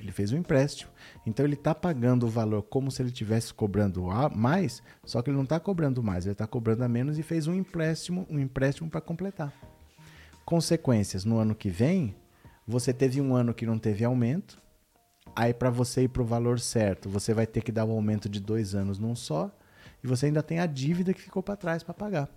[0.01, 0.91] Ele fez um empréstimo.
[1.27, 4.03] Então ele está pagando o valor como se ele estivesse cobrando
[4.35, 7.47] mais, só que ele não está cobrando mais, ele está cobrando a menos e fez
[7.47, 9.53] um empréstimo, um empréstimo para completar.
[10.45, 12.17] Consequências, no ano que vem,
[12.67, 14.61] você teve um ano que não teve aumento,
[15.37, 18.29] aí para você ir para o valor certo, você vai ter que dar um aumento
[18.29, 19.55] de dois anos num só,
[20.03, 22.29] e você ainda tem a dívida que ficou para trás para pagar.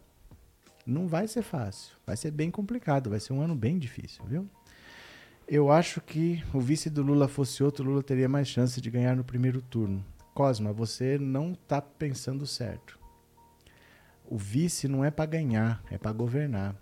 [0.85, 4.49] Não vai ser fácil, vai ser bem complicado, vai ser um ano bem difícil, viu?
[5.47, 9.15] Eu acho que o vice do Lula fosse outro, Lula teria mais chance de ganhar
[9.15, 10.03] no primeiro turno.
[10.33, 12.99] Cosma, você não está pensando certo.
[14.25, 16.75] O vice não é para ganhar, é para governar.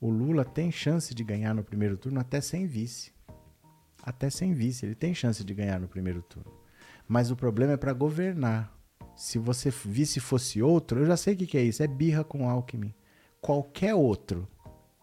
[0.00, 3.12] O Lula tem chance de ganhar no primeiro turno até sem vice.
[4.02, 6.52] Até sem vice, ele tem chance de ganhar no primeiro turno.
[7.06, 8.78] Mas o problema é para governar
[9.18, 11.82] se você visse fosse outro, eu já sei o que, que é isso.
[11.82, 12.94] É birra com Alckmin.
[13.40, 14.46] Qualquer outro.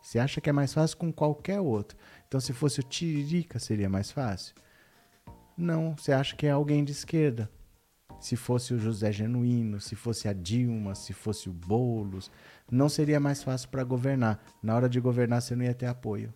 [0.02, 1.98] Você acha que é mais fácil com qualquer outro.
[2.28, 4.56] Então, se fosse o Tiririca, seria mais fácil?
[5.58, 7.50] Não, você acha que é alguém de esquerda.
[8.20, 12.32] Se fosse o José Genuíno, se fosse a Dilma, se fosse o Boulos,
[12.72, 14.44] não seria mais fácil para governar.
[14.62, 16.34] Na hora de governar, você não ia ter apoio.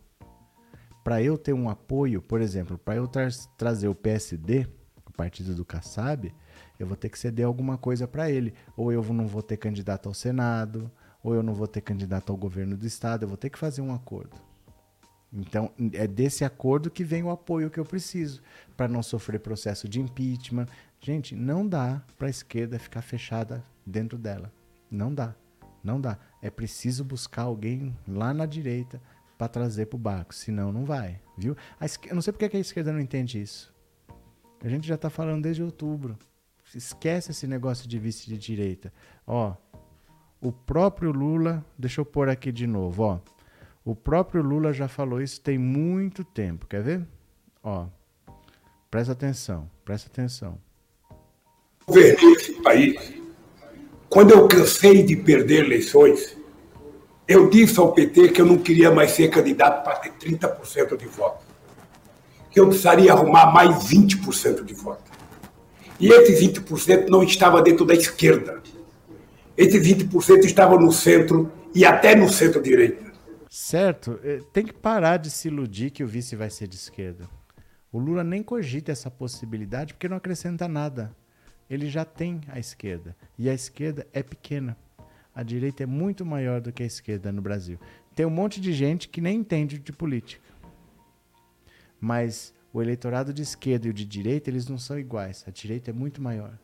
[1.04, 4.68] Para eu ter um apoio, por exemplo, para eu tra trazer o PSD,
[5.06, 6.34] o partido do Kassab,
[6.78, 8.54] eu vou ter que ceder alguma coisa para ele.
[8.78, 10.92] Ou eu não vou ter candidato ao Senado,
[11.24, 13.82] ou eu não vou ter candidato ao governo do estado, eu vou ter que fazer
[13.82, 14.49] um acordo.
[15.32, 18.42] Então, é desse acordo que vem o apoio que eu preciso
[18.76, 20.66] para não sofrer processo de impeachment.
[21.00, 24.52] Gente, não dá para a esquerda ficar fechada dentro dela.
[24.90, 25.36] Não dá.
[25.84, 26.18] Não dá.
[26.42, 29.02] É preciso buscar alguém lá na direita
[29.38, 31.56] para trazer para o barco, senão não vai, viu?
[31.80, 33.74] Esquerda, eu não sei porque a esquerda não entende isso.
[34.62, 36.18] A gente já está falando desde outubro.
[36.76, 38.92] Esquece esse negócio de vice de direita.
[39.26, 39.56] Ó,
[40.42, 43.20] o próprio Lula, deixa eu pôr aqui de novo, ó.
[43.90, 47.02] O próprio Lula já falou isso tem muito tempo, quer ver?
[47.64, 47.88] Ó,
[48.92, 50.60] presta atenção, presta atenção.
[51.88, 53.16] Governei esse país.
[54.08, 56.38] Quando eu cansei de perder eleições,
[57.28, 61.08] eu disse ao PT que eu não queria mais ser candidato para ter 30% de
[61.08, 61.44] voto.
[62.52, 65.12] Que eu precisaria arrumar mais 20% de voto.
[66.00, 68.62] E esse 20% não estava dentro da esquerda.
[69.58, 73.09] Esse 20% estava no centro e até no centro-direita.
[73.60, 74.18] Certo.
[74.24, 77.30] Eh, tem que parar de se iludir que o vice vai ser de esquerda.
[77.92, 81.14] O Lula nem cogita essa possibilidade porque não acrescenta nada.
[81.70, 83.14] Ele já tem a esquerda.
[83.38, 84.78] E a esquerda é pequena.
[85.36, 87.78] A direita é muito maior do que a esquerda no Brasil.
[88.16, 90.48] Tem um monte de gente que nem entende de política.
[92.00, 95.44] Mas o eleitorado de esquerda e o de direita, eles não são iguais.
[95.46, 96.58] A direita é muito maior.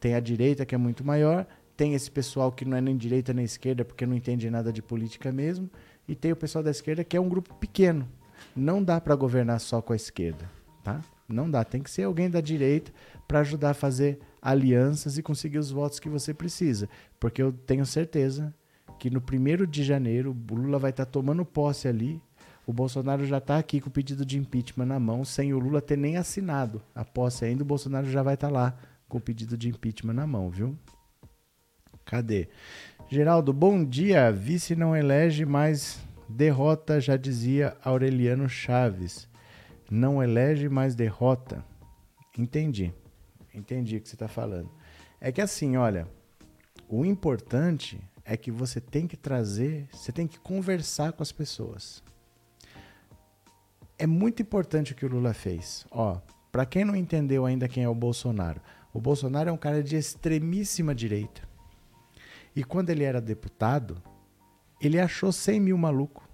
[0.00, 3.32] Tem a direita que é muito maior, tem esse pessoal que não é nem direita
[3.32, 5.68] nem esquerda porque não entende nada de política mesmo,
[6.06, 8.08] e tem o pessoal da esquerda que é um grupo pequeno.
[8.54, 10.50] Não dá para governar só com a esquerda,
[10.82, 11.00] tá?
[11.28, 12.92] Não dá, tem que ser alguém da direita
[13.26, 16.88] para ajudar a fazer alianças e conseguir os votos que você precisa,
[17.18, 18.54] porque eu tenho certeza
[18.98, 22.20] que no primeiro de janeiro o Lula vai estar tá tomando posse ali
[22.66, 25.82] o Bolsonaro já está aqui com o pedido de impeachment na mão, sem o Lula
[25.82, 28.76] ter nem assinado a posse ainda, o Bolsonaro já vai estar tá lá
[29.08, 30.76] com o pedido de impeachment na mão, viu?
[32.04, 32.48] Cadê?
[33.08, 34.32] Geraldo, bom dia.
[34.32, 39.28] Vice não elege, mas derrota, já dizia Aureliano Chaves.
[39.90, 41.64] Não elege, mas derrota.
[42.36, 42.92] Entendi.
[43.54, 44.70] Entendi o que você está falando.
[45.20, 46.08] É que assim, olha,
[46.88, 52.02] o importante é que você tem que trazer, você tem que conversar com as pessoas
[53.98, 55.86] é muito importante o que o Lula fez.
[55.90, 56.18] Ó,
[56.50, 58.60] para quem não entendeu ainda quem é o Bolsonaro,
[58.92, 61.42] o Bolsonaro é um cara de extremíssima direita.
[62.54, 64.02] E quando ele era deputado,
[64.80, 66.24] ele achou 100 mil malucos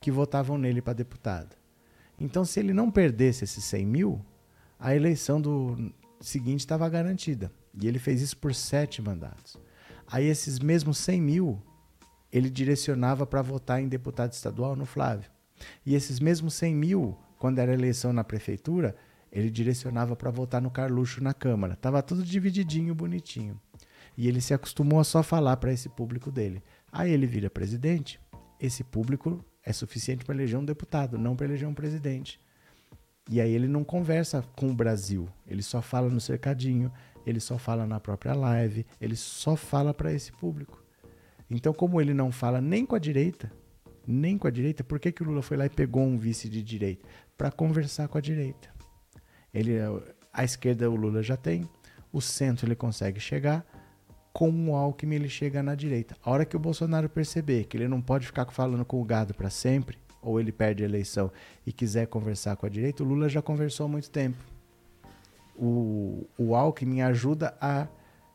[0.00, 1.56] que votavam nele para deputado.
[2.18, 4.24] Então, se ele não perdesse esses 100 mil,
[4.78, 7.52] a eleição do seguinte estava garantida.
[7.80, 9.56] E ele fez isso por sete mandatos.
[10.06, 11.62] Aí, esses mesmos 100 mil,
[12.32, 15.30] ele direcionava para votar em deputado estadual no Flávio.
[15.84, 18.96] E esses mesmos 100 mil, quando era eleição na prefeitura,
[19.30, 21.76] ele direcionava para votar no Carluxo na Câmara.
[21.76, 23.60] Tava tudo divididinho, bonitinho.
[24.18, 26.60] E ele se acostumou a só falar para esse público dele.
[26.90, 28.20] Aí ele vira presidente.
[28.58, 32.40] Esse público é suficiente para eleger um deputado, não para eleger um presidente.
[33.30, 36.90] E aí ele não conversa com o Brasil, ele só fala no cercadinho,
[37.24, 40.82] ele só fala na própria live, ele só fala para esse público.
[41.48, 43.52] Então, como ele não fala nem com a direita,
[44.04, 46.48] nem com a direita, por que, que o Lula foi lá e pegou um vice
[46.48, 47.06] de direita?
[47.36, 48.68] Para conversar com a direita.
[49.54, 49.74] Ele,
[50.32, 51.68] a esquerda o Lula já tem,
[52.12, 53.64] o centro ele consegue chegar,
[54.32, 56.16] com o Alckmin ele chega na direita.
[56.22, 59.34] A hora que o Bolsonaro perceber que ele não pode ficar falando com o gado
[59.34, 61.30] para sempre, ou ele perde a eleição
[61.66, 64.38] e quiser conversar com a direita, o Lula já conversou há muito tempo.
[65.56, 67.88] O, o Alckmin ajuda a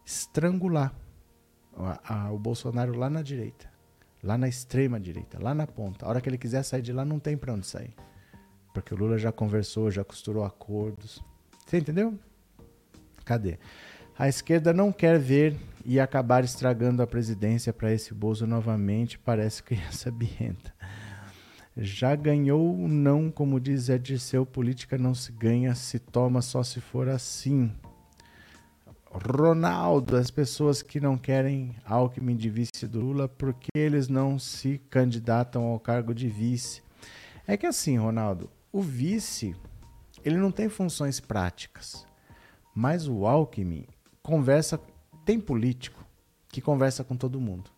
[0.05, 0.93] estrangular
[1.77, 3.69] a, a, o Bolsonaro lá na direita,
[4.21, 6.05] lá na extrema direita, lá na ponta.
[6.05, 7.93] A hora que ele quiser sair de lá, não tem para onde sair.
[8.73, 11.23] Porque o Lula já conversou, já costurou acordos.
[11.65, 12.17] Você entendeu?
[13.23, 13.57] Cadê?
[14.17, 19.61] A esquerda não quer ver e acabar estragando a presidência para esse Bozo novamente, parece
[19.63, 20.73] criança birrenta.
[21.75, 26.79] Já ganhou não, como diz Zé Dirceu, política não se ganha, se toma só se
[26.79, 27.71] for assim.
[29.11, 34.79] Ronaldo, as pessoas que não querem Alckmin de vice do Lula, porque eles não se
[34.89, 36.81] candidatam ao cargo de vice?
[37.47, 39.55] É que assim, Ronaldo, o vice,
[40.23, 42.05] ele não tem funções práticas.
[42.73, 43.85] Mas o Alckmin
[44.23, 44.79] conversa,
[45.25, 46.05] tem político
[46.49, 47.71] que conversa com todo mundo.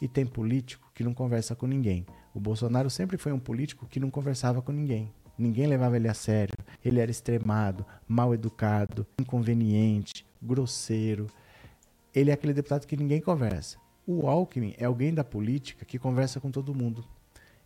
[0.00, 2.06] E tem político que não conversa com ninguém.
[2.34, 5.12] O Bolsonaro sempre foi um político que não conversava com ninguém.
[5.38, 6.54] Ninguém levava ele a sério.
[6.84, 11.26] Ele era extremado, mal educado, inconveniente, grosseiro.
[12.14, 13.78] Ele é aquele deputado que ninguém conversa.
[14.06, 17.04] O Alckmin é alguém da política que conversa com todo mundo.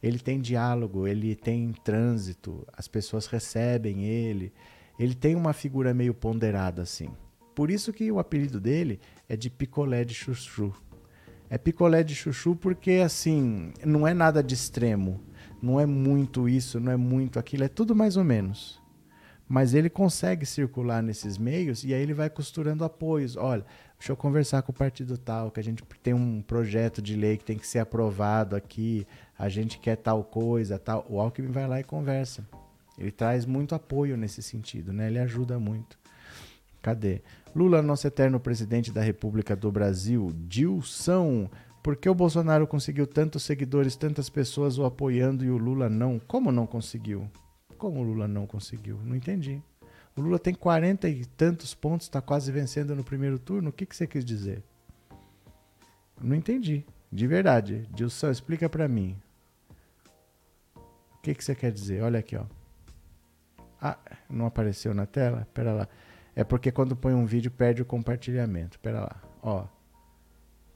[0.02, 4.52] Ele tem diálogo, ele tem trânsito, as pessoas recebem ele.
[4.98, 7.08] Ele tem uma figura meio ponderada assim.
[7.54, 10.72] Por isso que o apelido dele é de picolé de chuchu.
[11.48, 15.20] É picolé de chuchu porque assim, não é nada de extremo.
[15.62, 18.82] Não é muito isso, não é muito aquilo, é tudo mais ou menos
[19.48, 23.36] mas ele consegue circular nesses meios e aí ele vai costurando apoios.
[23.36, 23.64] Olha,
[23.98, 27.36] deixa eu conversar com o partido tal, que a gente tem um projeto de lei
[27.36, 29.06] que tem que ser aprovado aqui,
[29.38, 31.04] a gente quer tal coisa, tal.
[31.08, 32.46] O Alckmin vai lá e conversa.
[32.96, 35.08] Ele traz muito apoio nesse sentido, né?
[35.08, 35.98] Ele ajuda muito.
[36.80, 37.22] Cadê?
[37.54, 41.48] Lula, nosso eterno presidente da República do Brasil, Dilson.
[41.82, 46.18] Por que o Bolsonaro conseguiu tantos seguidores, tantas pessoas o apoiando e o Lula não?
[46.18, 47.30] Como não conseguiu?
[47.78, 48.98] Como o Lula não conseguiu?
[49.04, 49.62] Não entendi.
[50.16, 53.70] O Lula tem 40 e tantos pontos, está quase vencendo no primeiro turno.
[53.70, 54.60] O que, que você quis dizer?
[56.20, 56.84] Não entendi.
[57.12, 57.86] De verdade.
[57.94, 59.16] Dilson, explica para mim.
[60.76, 62.02] O que, que você quer dizer?
[62.02, 62.44] Olha aqui, ó.
[63.80, 65.46] Ah, não apareceu na tela?
[65.54, 65.88] Pera lá.
[66.36, 68.78] É porque quando põe um vídeo perde o compartilhamento.
[68.80, 69.22] Pera lá.
[69.42, 69.66] Ó.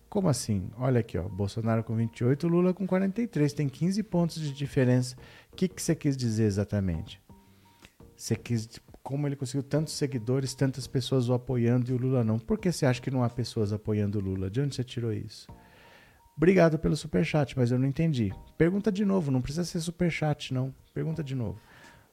[0.09, 0.71] Como assim?
[0.79, 1.29] Olha aqui, ó.
[1.29, 3.53] Bolsonaro com 28, Lula com 43.
[3.53, 5.17] Tem 15 pontos de diferença
[5.59, 7.21] que, que você quis dizer exatamente?
[8.17, 8.81] Você quis.
[9.03, 12.39] Como ele conseguiu tantos seguidores, tantas pessoas o apoiando e o Lula não?
[12.39, 14.49] Por que você acha que não há pessoas apoiando o Lula?
[14.49, 15.49] De onde você tirou isso?
[16.37, 18.33] Obrigado pelo superchat, mas eu não entendi.
[18.57, 20.73] Pergunta de novo, não precisa ser superchat, não.
[20.95, 21.59] Pergunta de novo.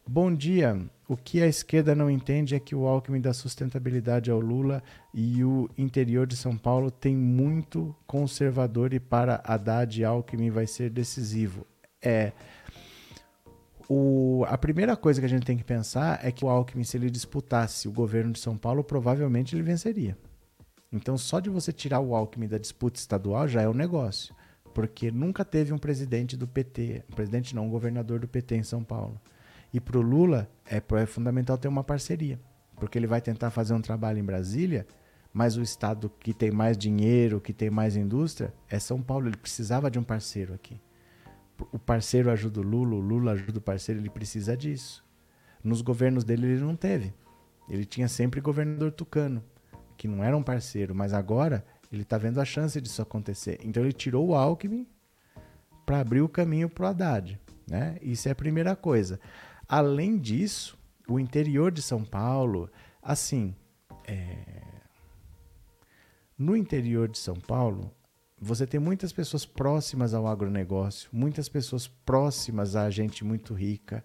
[0.07, 0.79] Bom dia.
[1.07, 5.43] O que a esquerda não entende é que o Alckmin dá sustentabilidade ao Lula e
[5.43, 10.91] o interior de São Paulo tem muito conservador e para Haddad e Alckmin vai ser
[10.91, 11.65] decisivo.
[12.01, 12.32] É,
[13.89, 16.97] o, a primeira coisa que a gente tem que pensar é que o Alckmin, se
[16.97, 20.15] ele disputasse o governo de São Paulo, provavelmente ele venceria.
[20.91, 24.36] Então, só de você tirar o Alckmin da disputa estadual já é um negócio.
[24.71, 28.63] Porque nunca teve um presidente do PT, um presidente não, um governador do PT em
[28.63, 29.19] São Paulo.
[29.76, 32.39] E para o Lula é, é fundamental ter uma parceria.
[32.78, 34.88] Porque ele vai tentar fazer um trabalho em Brasília,
[35.34, 39.28] mas o estado que tem mais dinheiro, que tem mais indústria, é São Paulo.
[39.28, 40.82] Ele precisava de um parceiro aqui
[41.71, 45.03] o parceiro ajuda o Lula, o Lula ajuda o parceiro, ele precisa disso.
[45.63, 47.13] Nos governos dele ele não teve.
[47.69, 49.43] Ele tinha sempre governador tucano,
[49.97, 53.59] que não era um parceiro, mas agora ele está vendo a chance disso acontecer.
[53.63, 54.88] Então ele tirou o Alckmin
[55.86, 57.39] para abrir o caminho para o Haddad.
[57.67, 57.97] Né?
[58.01, 59.19] Isso é a primeira coisa.
[59.68, 62.70] Além disso, o interior de São Paulo,
[63.01, 63.55] assim,
[64.07, 64.61] é...
[66.38, 67.91] no interior de São Paulo,
[68.39, 74.03] você tem muitas pessoas próximas ao agronegócio, muitas pessoas próximas a gente muito rica.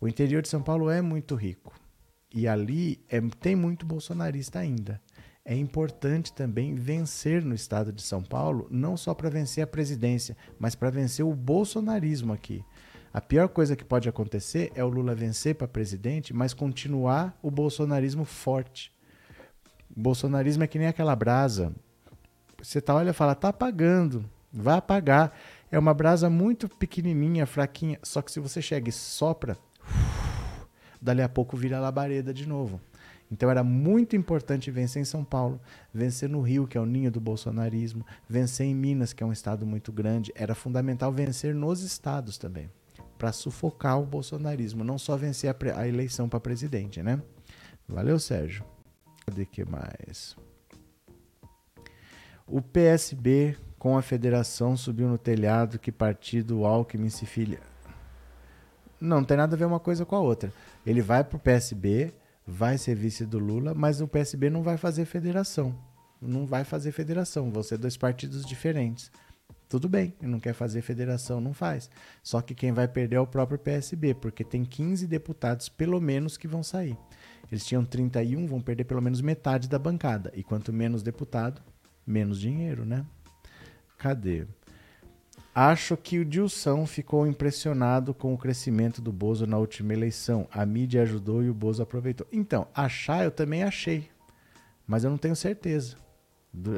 [0.00, 1.74] O interior de São Paulo é muito rico.
[2.32, 5.00] E ali é, tem muito bolsonarista ainda.
[5.44, 10.36] É importante também vencer no estado de São Paulo, não só para vencer a presidência,
[10.58, 12.64] mas para vencer o bolsonarismo aqui.
[13.14, 17.48] A pior coisa que pode acontecer é o Lula vencer para presidente, mas continuar o
[17.48, 18.92] bolsonarismo forte.
[19.96, 21.72] O bolsonarismo é que nem aquela brasa
[22.60, 25.32] você tá, olha e fala, tá apagando, vai apagar.
[25.70, 29.56] É uma brasa muito pequenininha, fraquinha, só que se você chega e sopra,
[31.00, 32.80] dali a pouco vira labareda de novo.
[33.30, 35.60] Então era muito importante vencer em São Paulo,
[35.92, 39.32] vencer no Rio, que é o ninho do bolsonarismo, vencer em Minas, que é um
[39.32, 40.32] estado muito grande.
[40.34, 42.68] Era fundamental vencer nos estados também,
[43.18, 47.20] para sufocar o bolsonarismo, não só vencer a, a eleição para presidente, né?
[47.88, 48.64] Valeu, Sérgio.
[49.26, 50.36] Cadê que mais?
[52.46, 57.60] O PSB com a federação subiu no telhado que partido Alckmin se filia.
[59.00, 60.52] Não, não tem nada a ver uma coisa com a outra.
[60.86, 62.12] Ele vai para o PSB,
[62.46, 65.74] vai ser vice do Lula, mas o PSB não vai fazer federação.
[66.20, 69.10] Não vai fazer federação, vão ser dois partidos diferentes.
[69.74, 71.90] Tudo bem, não quer fazer federação, não faz.
[72.22, 76.36] Só que quem vai perder é o próprio PSB, porque tem 15 deputados, pelo menos,
[76.36, 76.96] que vão sair.
[77.50, 80.30] Eles tinham 31, vão perder pelo menos metade da bancada.
[80.32, 81.60] E quanto menos deputado,
[82.06, 83.04] menos dinheiro, né?
[83.98, 84.46] Cadê?
[85.52, 90.46] Acho que o Dilson ficou impressionado com o crescimento do Bozo na última eleição.
[90.52, 92.28] A mídia ajudou e o Bozo aproveitou.
[92.30, 94.08] Então, achar eu também achei,
[94.86, 96.03] mas eu não tenho certeza.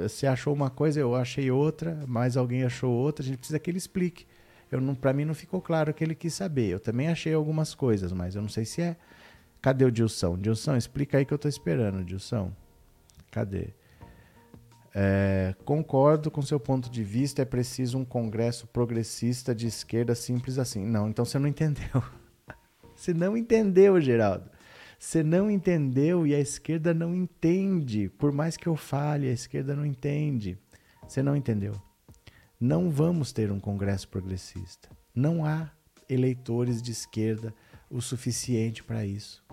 [0.09, 3.71] Se achou uma coisa, eu achei outra, mais alguém achou outra, a gente precisa que
[3.71, 4.27] ele explique.
[4.71, 6.69] Eu não, para mim não ficou claro o que ele quis saber.
[6.69, 8.97] Eu também achei algumas coisas, mas eu não sei se é.
[9.61, 10.39] Cadê o Dilson?
[10.39, 12.53] Dilson, explica aí que eu estou esperando, Dilson.
[13.31, 13.69] Cadê?
[14.95, 20.59] É, concordo com seu ponto de vista, é preciso um congresso progressista de esquerda simples
[20.59, 20.87] assim.
[20.87, 22.03] Não, então você não entendeu.
[22.97, 24.51] Você não entendeu, Geraldo.
[24.99, 28.09] Você não entendeu e a esquerda não entende.
[28.09, 30.59] Por mais que eu fale, a esquerda não entende.
[31.07, 31.73] Você não entendeu.
[32.59, 34.89] Não vamos ter um congresso progressista.
[35.15, 35.71] Não há
[36.09, 37.55] eleitores de esquerda
[37.91, 39.45] o suficiente para isso.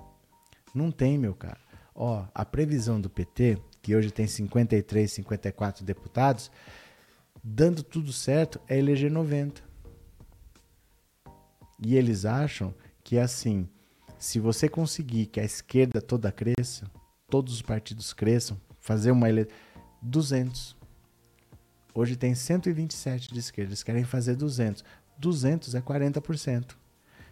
[0.73, 1.59] Não tem, meu cara.
[1.93, 6.49] Ó, a previsão do PT que hoje tem 53, 54 deputados,
[7.43, 9.61] dando tudo certo, é eleger 90.
[11.85, 12.73] E eles acham
[13.03, 13.67] que assim,
[14.23, 16.89] se você conseguir que a esquerda toda cresça,
[17.29, 19.53] todos os partidos cresçam, fazer uma eleição
[20.01, 20.77] 200.
[21.93, 24.81] Hoje tem 127 de esquerda, eles querem fazer 200.
[25.17, 26.71] 200 é 40%.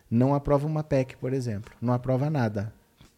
[0.10, 1.74] Não aprova uma PEC, por exemplo.
[1.82, 2.74] Não aprova nada.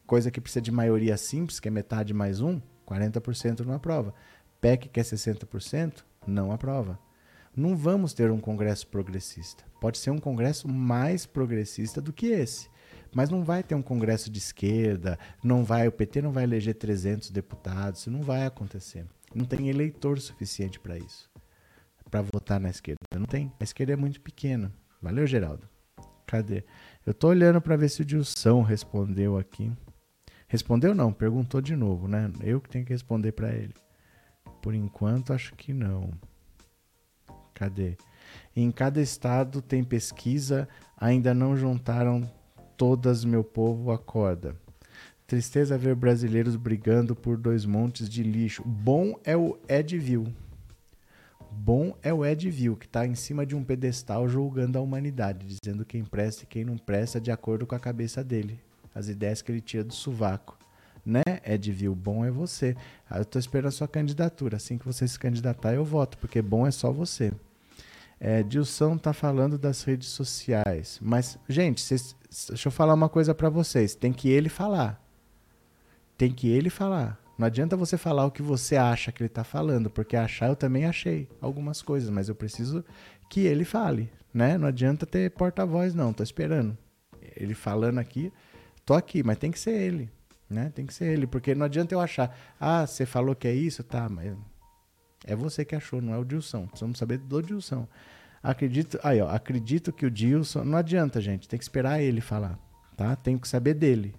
[0.06, 4.14] Coisa que precisa de maioria simples, que é metade mais um, 40% não aprova.
[4.62, 7.00] PEC, que é 60%, não aprova.
[7.56, 9.64] Não vamos ter um Congresso progressista.
[9.82, 12.72] Pode ser um Congresso mais progressista do que esse.
[13.14, 16.76] Mas não vai ter um Congresso de esquerda, não vai, o PT não vai eleger
[16.76, 19.06] 300 deputados, isso não vai acontecer.
[19.34, 21.30] Não tem eleitor suficiente para isso.
[22.10, 23.00] Para votar na esquerda.
[23.18, 23.52] Não tem.
[23.60, 24.72] A esquerda é muito pequena.
[25.02, 25.68] Valeu, Geraldo.
[26.26, 26.64] Cadê?
[27.06, 29.72] Eu tô olhando para ver se o Dilson respondeu aqui.
[30.48, 32.32] Respondeu não, perguntou de novo, né?
[32.42, 33.74] Eu que tenho que responder para ele.
[34.62, 36.12] Por enquanto, acho que não.
[37.54, 37.98] Cadê?
[38.56, 42.30] Em cada estado tem pesquisa, ainda não juntaram
[42.78, 44.56] todas, meu povo acorda.
[45.26, 48.64] Tristeza ver brasileiros brigando por dois montes de lixo.
[48.66, 50.36] Bom é o Edville.
[51.52, 55.86] Bom é o Edville, que está em cima de um pedestal julgando a humanidade, dizendo
[55.86, 58.60] quem presta e quem não presta de acordo com a cabeça dele
[58.94, 60.58] as ideias que ele tira do sovaco.
[61.06, 61.96] Né, Edville?
[61.96, 62.78] Bom é você.
[63.10, 64.58] Ah, eu estou esperando a sua candidatura.
[64.58, 67.34] Assim que você se candidatar, eu voto, porque bom é só você.
[68.26, 70.98] É, Dilson tá falando das redes sociais.
[71.02, 72.16] Mas, gente, cês,
[72.48, 73.96] deixa eu falar uma coisa para vocês.
[73.96, 75.06] Tem que ele falar.
[76.18, 77.20] Tem que ele falar.
[77.38, 80.56] Não adianta você falar o que você acha que ele está falando, porque achar eu
[80.56, 82.86] também achei algumas coisas, mas eu preciso
[83.30, 84.58] que ele fale, né?
[84.58, 86.14] Não adianta ter porta-voz, não.
[86.14, 86.78] Tô esperando.
[87.36, 88.32] Ele falando aqui,
[88.86, 90.10] tô aqui, mas tem que ser ele,
[90.50, 90.72] né?
[90.74, 93.84] Tem que ser ele, porque não adianta eu achar, ah, você falou que é isso,
[93.84, 94.34] tá, mas
[95.26, 96.68] é você que achou, não é o Dilson.
[96.68, 97.88] Precisamos saber do Dilson.
[98.42, 102.60] Acredito, aí, ó, acredito que o Dilson, não adianta, gente, tem que esperar ele falar,
[102.98, 103.16] tá?
[103.16, 104.14] Tem que saber dele.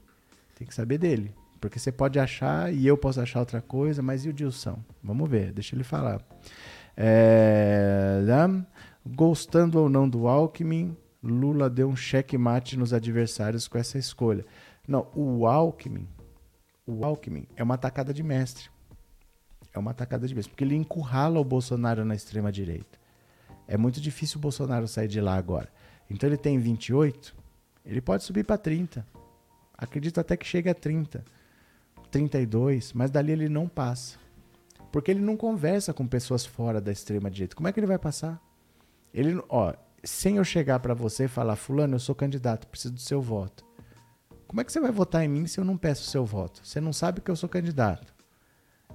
[0.55, 4.25] Tem que saber dele, porque você pode achar e eu posso achar outra coisa, mas
[4.25, 4.79] e o Dilson?
[5.03, 6.23] Vamos ver, deixa ele falar.
[6.97, 8.23] É,
[9.07, 14.45] gostando ou não do Alckmin, Lula deu um checkmate nos adversários com essa escolha.
[14.87, 16.09] Não, o Alckmin,
[16.87, 18.74] o Alckmin é uma atacada de mestre.
[19.75, 22.97] É uma atacada de mestre, porque ele encurrala o Bolsonaro na extrema direita.
[23.67, 25.69] É muito difícil o Bolsonaro sair de lá agora.
[26.09, 27.35] Então ele tem 28,
[27.85, 29.05] ele pode subir para 30.
[29.77, 31.25] Acredito até que chegue a 30,
[32.11, 34.17] 32, mas dali ele não passa.
[34.93, 37.57] Porque ele não conversa com pessoas fora da extrema direita.
[37.57, 38.41] Como é que ele vai passar?
[39.13, 43.01] Ele, ó, sem eu chegar para você e falar, fulano, eu sou candidato, preciso do
[43.01, 43.65] seu voto.
[44.47, 46.61] Como é que você vai votar em mim se eu não peço o seu voto?
[46.63, 48.14] Você não sabe que eu sou candidato.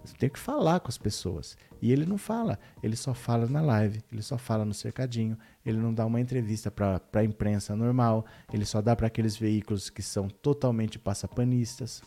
[0.04, 1.58] Você tem que falar com as pessoas.
[1.82, 5.78] E ele não fala, ele só fala na live, ele só fala no cercadinho, ele
[5.78, 10.02] não dá uma entrevista para a imprensa normal, ele só dá para aqueles veículos que
[10.02, 12.02] são totalmente passapanistas.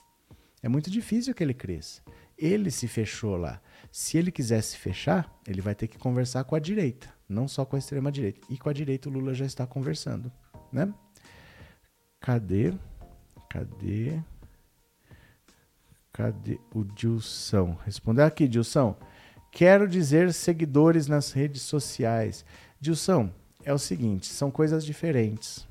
[0.63, 2.03] É muito difícil que ele cresça.
[2.37, 3.61] Ele se fechou lá.
[3.91, 7.65] Se ele quiser se fechar, ele vai ter que conversar com a direita, não só
[7.65, 8.41] com a extrema direita.
[8.49, 10.31] E com a direita o Lula já está conversando,
[10.73, 10.93] né?
[12.21, 12.73] Cadê?
[13.51, 14.23] Cadê?
[16.13, 17.77] Cadê o Dilson?
[17.87, 18.95] Responder aqui, Dilson.
[19.51, 22.45] Quero dizer seguidores nas redes sociais.
[22.79, 23.31] Dilson,
[23.65, 25.67] é o seguinte, são coisas diferentes.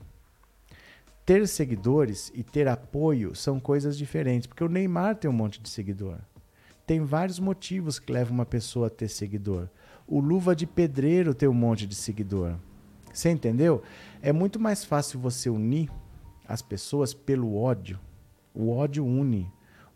[1.26, 5.70] Ter seguidores e ter apoio são coisas diferentes, porque o Neymar tem um monte de
[5.70, 6.18] seguidor.
[6.88, 9.70] Tem vários motivos que levam uma pessoa a ter seguidor.
[10.08, 12.56] O Luva de Pedreiro tem um monte de seguidor.
[13.14, 13.84] Você entendeu?
[14.22, 15.90] É muito mais fácil você unir
[16.48, 18.00] as pessoas pelo ódio.
[18.54, 19.50] O ódio une,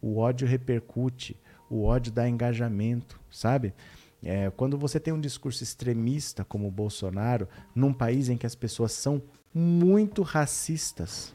[0.05, 1.35] o ódio repercute,
[1.67, 3.73] o ódio dá engajamento, sabe?
[4.21, 8.53] É, quando você tem um discurso extremista como o Bolsonaro, num país em que as
[8.53, 9.19] pessoas são
[9.51, 11.33] muito racistas,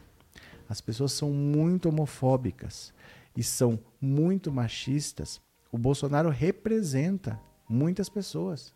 [0.69, 2.95] as pessoas são muito homofóbicas
[3.37, 5.41] e são muito machistas,
[5.73, 8.73] o Bolsonaro representa muitas pessoas.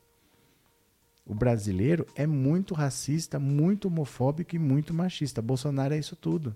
[1.25, 5.41] O brasileiro é muito racista, muito homofóbico e muito machista.
[5.41, 6.55] Bolsonaro é isso tudo.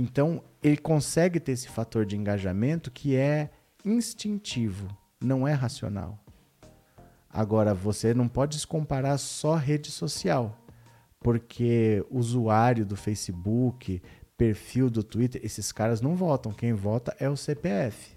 [0.00, 3.50] Então, ele consegue ter esse fator de engajamento que é
[3.84, 6.16] instintivo, não é racional.
[7.28, 10.56] Agora, você não pode se comparar só rede social,
[11.18, 14.00] porque usuário do Facebook,
[14.36, 16.52] perfil do Twitter, esses caras não votam.
[16.52, 18.16] Quem vota é o CPF.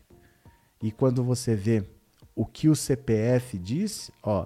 [0.84, 1.84] E quando você vê
[2.36, 4.46] o que o CPF diz, ó,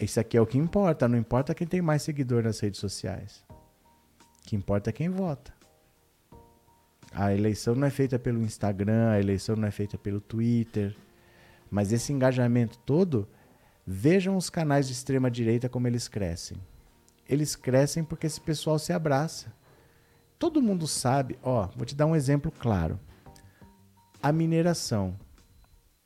[0.00, 3.44] isso aqui é o que importa, não importa quem tem mais seguidor nas redes sociais.
[3.50, 5.57] O que importa é quem vota.
[7.12, 10.94] A eleição não é feita pelo Instagram, a eleição não é feita pelo Twitter.
[11.70, 13.28] Mas esse engajamento todo,
[13.86, 16.58] vejam os canais de extrema direita como eles crescem.
[17.28, 19.52] Eles crescem porque esse pessoal se abraça.
[20.38, 22.98] Todo mundo sabe, ó, vou te dar um exemplo claro.
[24.22, 25.16] A mineração.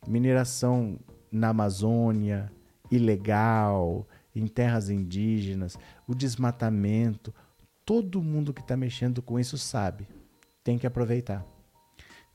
[0.06, 0.98] Mineração
[1.30, 2.50] na Amazônia,
[2.90, 7.32] ilegal, em terras indígenas, o desmatamento,
[7.84, 10.06] todo mundo que está mexendo com isso sabe.
[10.64, 11.44] Tem que aproveitar.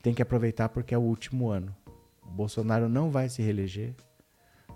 [0.02, 1.76] Tem que aproveitar porque é o último ano.
[2.26, 3.96] O Bolsonaro não vai se reeleger.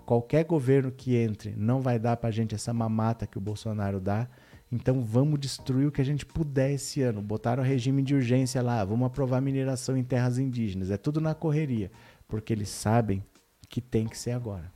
[0.06, 4.00] Qualquer governo que entre não vai dar para a gente essa mamata que o Bolsonaro
[4.00, 4.28] dá.
[4.70, 7.20] Então vamos destruir o que a gente puder esse ano.
[7.20, 10.90] Botaram o regime de urgência lá, vamos aprovar mineração em terras indígenas.
[10.90, 11.90] É tudo na correria,
[12.26, 13.22] porque eles sabem
[13.68, 14.72] que tem que ser agora.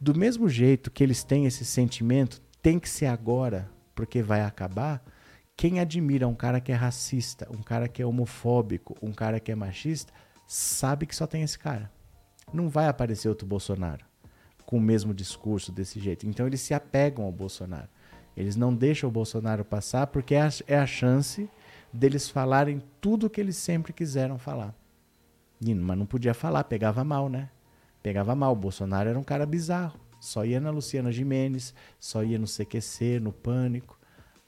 [0.00, 5.04] Do mesmo jeito que eles têm esse sentimento, tem que ser agora, porque vai acabar.
[5.56, 9.52] Quem admira um cara que é racista, um cara que é homofóbico, um cara que
[9.52, 10.12] é machista,
[10.46, 11.90] sabe que só tem esse cara.
[12.52, 14.04] Não vai aparecer outro Bolsonaro
[14.66, 16.26] com o mesmo discurso desse jeito.
[16.26, 17.88] Então eles se apegam ao Bolsonaro.
[18.36, 21.48] Eles não deixam o Bolsonaro passar porque é a, é a chance
[21.92, 24.74] deles falarem tudo o que eles sempre quiseram falar.
[25.60, 27.50] E, mas não podia falar, pegava mal, né?
[28.02, 28.52] pegava mal.
[28.52, 29.98] O Bolsonaro era um cara bizarro.
[30.20, 33.98] Só ia na Luciana Jimenez, só ia no CQC, no Pânico.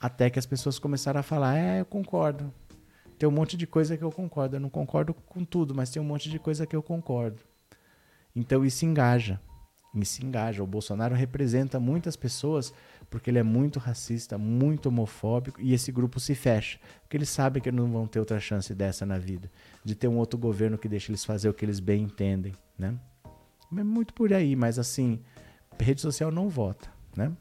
[0.00, 2.52] Até que as pessoas começaram a falar: é, eu concordo.
[3.18, 4.56] Tem um monte de coisa que eu concordo.
[4.56, 7.40] Eu não concordo com tudo, mas tem um monte de coisa que eu concordo.
[8.34, 9.40] Então isso engaja.
[9.94, 10.62] Isso engaja.
[10.62, 12.74] O Bolsonaro representa muitas pessoas
[13.08, 16.80] porque ele é muito racista, muito homofóbico e esse grupo se fecha.
[17.02, 19.50] Porque eles sabem que não vão ter outra chance dessa na vida.
[19.84, 22.52] De ter um outro governo que deixa eles fazer o que eles bem entendem.
[22.76, 22.98] Né?
[23.76, 25.20] É muito por aí, mas assim,
[25.80, 27.32] rede social não vota, né?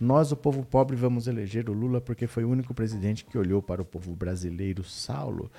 [0.00, 3.62] Nós, o povo pobre, vamos eleger o Lula porque foi o único presidente que olhou
[3.62, 4.82] para o povo brasileiro.
[4.82, 5.50] Saulo.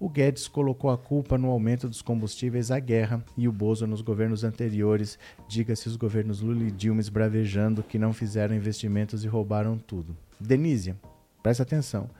[0.00, 4.02] O Guedes colocou a culpa no aumento dos combustíveis à guerra e o Bozo nos
[4.02, 5.16] governos anteriores.
[5.48, 10.16] Diga-se os governos Lula e Dilma esbravejando que não fizeram investimentos e roubaram tudo.
[10.40, 10.96] Denise,
[11.40, 12.10] presta atenção.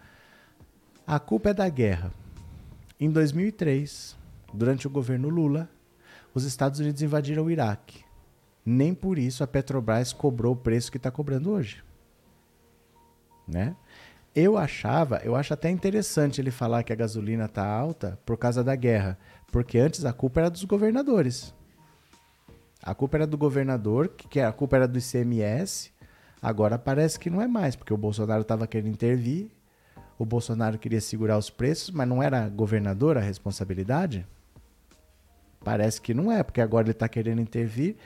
[1.05, 2.13] A culpa é da guerra.
[3.01, 4.17] Em 2003,
[4.55, 5.69] durante o governo Lula,
[6.33, 8.04] os Estados Unidos invadiram o Iraque.
[8.65, 11.83] Nem por isso a Petrobras cobrou o preço que está cobrando hoje.
[13.47, 13.77] Né?
[14.35, 18.65] Eu achava, eu acho até interessante ele falar que a gasolina está alta por causa
[18.65, 19.19] da guerra,
[19.53, 21.55] porque antes a culpa era dos governadores.
[22.83, 25.93] A culpa era do governador, que a culpa era do ICMS.
[26.43, 29.51] Agora parece que não é mais, porque o Bolsonaro estava querendo intervir,
[30.19, 34.27] o Bolsonaro queria segurar os preços, mas não era governador a responsabilidade?
[35.65, 37.97] Parece que não é, porque agora ele está querendo intervir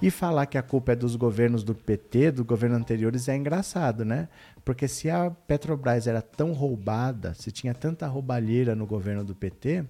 [0.00, 4.04] e falar que a culpa é dos governos do PT, dos governos anteriores, é engraçado,
[4.04, 4.28] né?
[4.64, 9.84] Porque se a Petrobras era tão roubada, se tinha tanta roubalheira no governo do PT,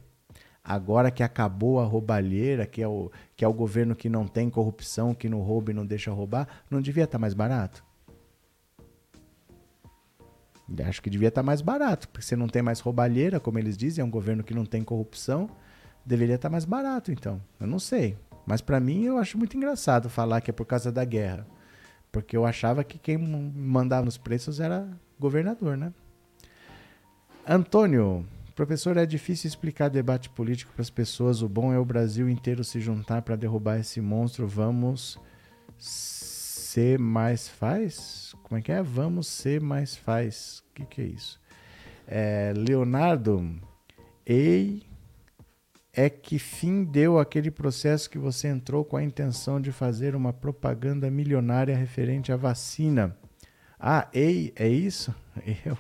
[0.69, 4.51] Agora que acabou a roubalheira, que é o, que é o governo que não tem
[4.51, 7.83] corrupção, que não rouba e não deixa roubar, não devia estar tá mais barato?
[10.87, 13.79] Acho que devia estar tá mais barato, porque você não tem mais roubalheira, como eles
[13.79, 15.49] dizem, é um governo que não tem corrupção,
[16.09, 17.41] deveria estar tá mais barato, então.
[17.61, 18.17] Eu não sei.
[18.47, 21.47] Mas para mim eu acho muito engraçado falar que é por causa da guerra.
[22.11, 24.89] Porque eu achava que quem mandava nos preços era
[25.21, 25.93] governador, né?
[27.47, 31.43] Antônio, professor, é difícil explicar debate político para as pessoas.
[31.43, 34.49] O bom é o Brasil inteiro se juntar para derrubar esse monstro.
[34.49, 35.19] Vamos
[35.77, 38.35] ser mais faz?
[38.43, 38.83] Como é que é?
[38.83, 40.63] Vamos ser mais faz.
[40.71, 41.39] O que, que é isso?
[42.07, 43.61] É, Leonardo,
[44.25, 44.88] ei,
[45.99, 50.33] é que fim deu aquele processo que você entrou com a intenção de fazer uma
[50.33, 53.19] propaganda milionária referente à vacina?
[53.81, 55.13] Ah, ei, é isso?
[55.67, 55.77] Eu.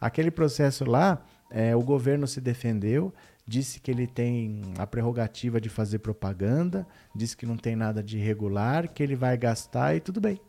[0.00, 3.12] Aquele processo lá, é, o governo se defendeu,
[3.44, 8.18] disse que ele tem a prerrogativa de fazer propaganda, disse que não tem nada de
[8.18, 10.40] irregular, que ele vai gastar e tudo bem.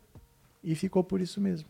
[0.62, 1.68] E ficou por isso mesmo.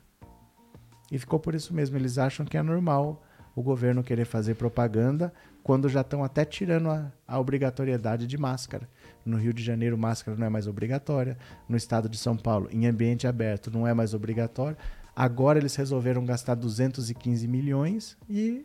[1.10, 1.96] E ficou por isso mesmo.
[1.96, 3.24] Eles acham que é normal
[3.58, 5.32] o governo querer fazer propaganda
[5.64, 8.88] quando já estão até tirando a, a, obrigatoriedade de máscara.
[9.24, 11.36] No Rio de Janeiro, máscara não é mais obrigatória.
[11.68, 14.76] No estado de São Paulo, em ambiente aberto, não é mais obrigatório.
[15.14, 18.64] Agora eles resolveram gastar 215 milhões e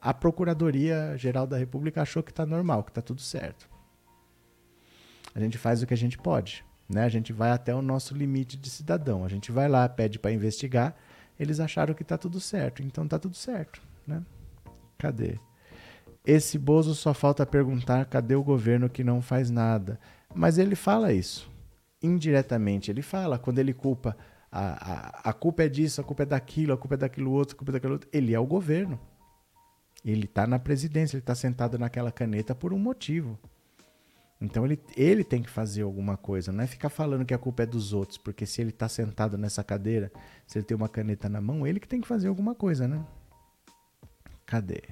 [0.00, 3.68] a Procuradoria Geral da República achou que está normal, que está tudo certo.
[5.34, 6.64] A gente faz o que a gente pode.
[6.88, 7.02] Né?
[7.02, 9.24] A gente vai até o nosso limite de cidadão.
[9.24, 10.94] A gente vai lá, pede para investigar.
[11.36, 12.80] Eles acharam que está tudo certo.
[12.80, 13.82] Então está tudo certo.
[14.06, 14.22] Né?
[14.98, 15.38] Cadê?
[16.26, 20.00] Esse Bozo só falta perguntar cadê o governo que não faz nada.
[20.34, 21.50] Mas ele fala isso.
[22.02, 23.38] Indiretamente, ele fala.
[23.38, 24.16] Quando ele culpa,
[24.50, 27.54] a, a, a culpa é disso, a culpa é daquilo, a culpa é daquilo outro,
[27.54, 28.08] a culpa é daquilo outro.
[28.12, 28.98] Ele é o governo.
[30.04, 33.38] Ele está na presidência, ele está sentado naquela caneta por um motivo.
[34.40, 37.62] Então ele, ele tem que fazer alguma coisa, não é ficar falando que a culpa
[37.62, 40.12] é dos outros, porque se ele está sentado nessa cadeira,
[40.46, 43.02] se ele tem uma caneta na mão, ele que tem que fazer alguma coisa, né?
[44.46, 44.82] Cadê?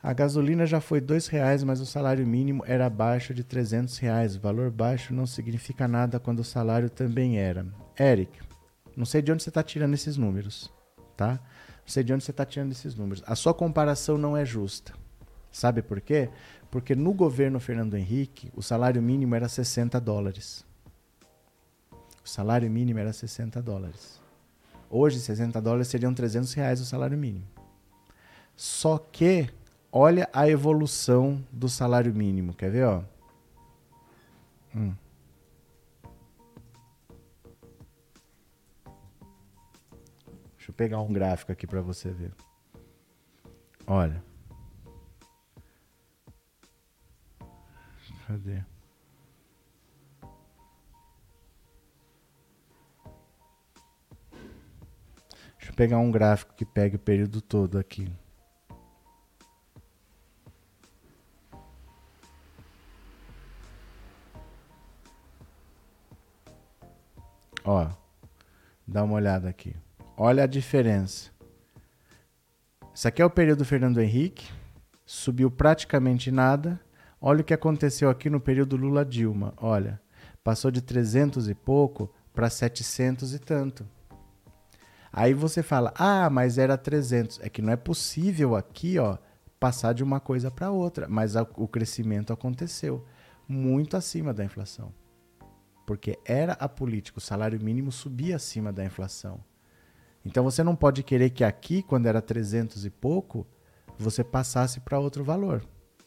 [0.00, 4.36] A gasolina já foi dois reais, mas o salário mínimo era abaixo de 300 reais.
[4.36, 7.66] O valor baixo não significa nada quando o salário também era.
[7.98, 8.38] Eric,
[8.96, 10.72] não sei de onde você está tirando esses números,
[11.16, 11.32] tá?
[11.32, 13.24] Não sei de onde você está tirando esses números.
[13.26, 14.92] A sua comparação não é justa.
[15.50, 16.30] Sabe por quê?
[16.70, 20.64] Porque no governo Fernando Henrique, o salário mínimo era 60 dólares.
[22.24, 24.20] O salário mínimo era 60 dólares.
[24.88, 27.57] Hoje, 60 dólares seriam 300 reais o salário mínimo.
[28.58, 29.48] Só que,
[29.92, 32.52] olha a evolução do salário mínimo.
[32.52, 33.04] Quer ver, ó?
[34.74, 34.96] Hum.
[40.56, 42.34] Deixa eu pegar um gráfico aqui para você ver.
[43.86, 44.20] Olha.
[48.26, 48.64] Cadê?
[55.56, 58.10] Deixa eu pegar um gráfico que pegue o período todo aqui.
[67.70, 67.86] Ó,
[68.86, 69.76] dá uma olhada aqui.
[70.16, 71.28] Olha a diferença.
[72.94, 74.50] Isso aqui é o período do Fernando Henrique,
[75.04, 76.80] subiu praticamente nada.
[77.20, 79.52] Olha o que aconteceu aqui no período Lula-Dilma.
[79.58, 80.00] Olha,
[80.42, 83.86] passou de 300 e pouco para 700 e tanto.
[85.12, 87.38] Aí você fala, ah, mas era 300.
[87.42, 89.18] É que não é possível aqui, ó,
[89.60, 91.06] passar de uma coisa para outra.
[91.06, 93.04] Mas o crescimento aconteceu
[93.46, 94.90] muito acima da inflação
[95.88, 99.42] porque era a política, o salário mínimo subia acima da inflação.
[100.22, 103.46] Então você não pode querer que aqui, quando era 300 e pouco,
[103.98, 105.64] você passasse para outro valor.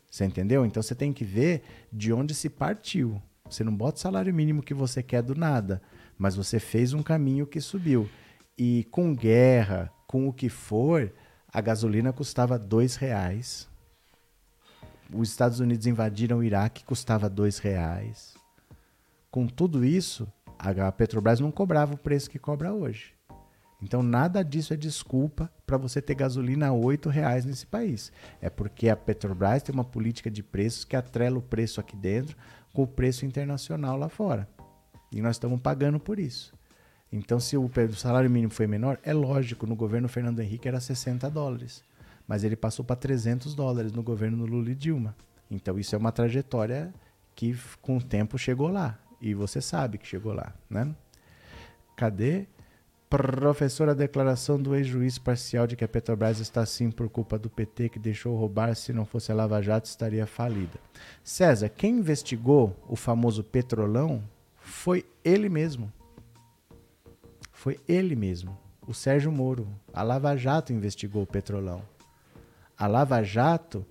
[0.07, 0.67] Você entendeu?
[0.67, 3.19] Então você tem que ver de onde se partiu.
[3.49, 5.81] Você não bota o salário mínimo que você quer do nada,
[6.15, 8.07] mas você fez um caminho que subiu.
[8.55, 11.11] E com guerra, com o que for,
[11.51, 13.67] a gasolina custava dois reais.
[15.11, 18.39] Os Estados Unidos invadiram o Iraque, custava dois reais.
[19.31, 20.27] Com tudo isso,
[20.59, 23.13] a Petrobras não cobrava o preço que cobra hoje.
[23.81, 28.11] Então nada disso é desculpa para você ter gasolina a R$ reais nesse país.
[28.41, 32.35] É porque a Petrobras tem uma política de preços que atrela o preço aqui dentro
[32.73, 34.47] com o preço internacional lá fora.
[35.11, 36.53] E nós estamos pagando por isso.
[37.11, 41.29] Então, se o salário mínimo foi menor, é lógico, no governo Fernando Henrique era 60
[41.29, 41.83] dólares.
[42.25, 45.15] Mas ele passou para 300 dólares no governo Lula e Dilma.
[45.49, 46.93] Então, isso é uma trajetória
[47.35, 48.97] que, com o tempo, chegou lá.
[49.21, 50.93] E você sabe que chegou lá, né?
[51.95, 52.47] Cadê?
[53.11, 57.49] Professor, a declaração do ex-juiz parcial de que a Petrobras está assim por culpa do
[57.49, 60.79] PT que deixou roubar, se não fosse a Lava Jato, estaria falida.
[61.21, 64.23] César, quem investigou o famoso Petrolão
[64.55, 65.91] foi ele mesmo.
[67.51, 68.57] Foi ele mesmo,
[68.87, 69.67] o Sérgio Moro.
[69.93, 71.83] A Lava Jato investigou o Petrolão.
[72.77, 73.85] A Lava Jato,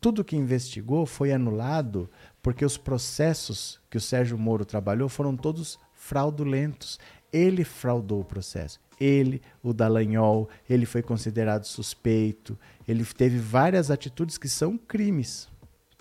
[0.00, 2.10] tudo que investigou foi anulado
[2.46, 6.96] porque os processos que o Sérgio Moro trabalhou foram todos fraudulentos.
[7.32, 8.78] Ele fraudou o processo.
[9.00, 12.56] Ele, o Dallagnol, ele foi considerado suspeito.
[12.86, 15.48] Ele teve várias atitudes que são crimes.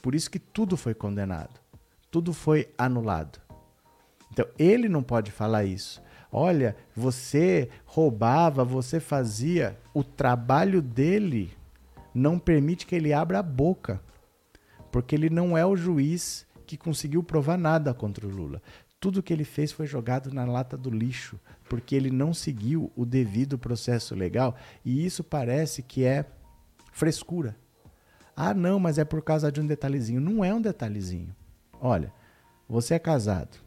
[0.03, 1.59] Por isso que tudo foi condenado.
[2.11, 3.39] Tudo foi anulado.
[4.31, 5.99] Então, ele não pode falar isso.
[6.31, 9.79] Olha, você roubava, você fazia.
[9.95, 11.57] O trabalho dele
[12.13, 13.99] não permite que ele abra a boca.
[14.95, 18.61] Porque ele não é o juiz que conseguiu provar nada contra o Lula
[19.05, 21.39] tudo que ele fez foi jogado na lata do lixo,
[21.69, 26.25] porque ele não seguiu o devido processo legal, e isso parece que é
[26.91, 27.55] frescura.
[28.35, 30.19] Ah, não, mas é por causa de um detalhezinho.
[30.19, 31.35] Não é um detalhezinho.
[31.79, 32.11] Olha,
[32.67, 33.59] você é casado.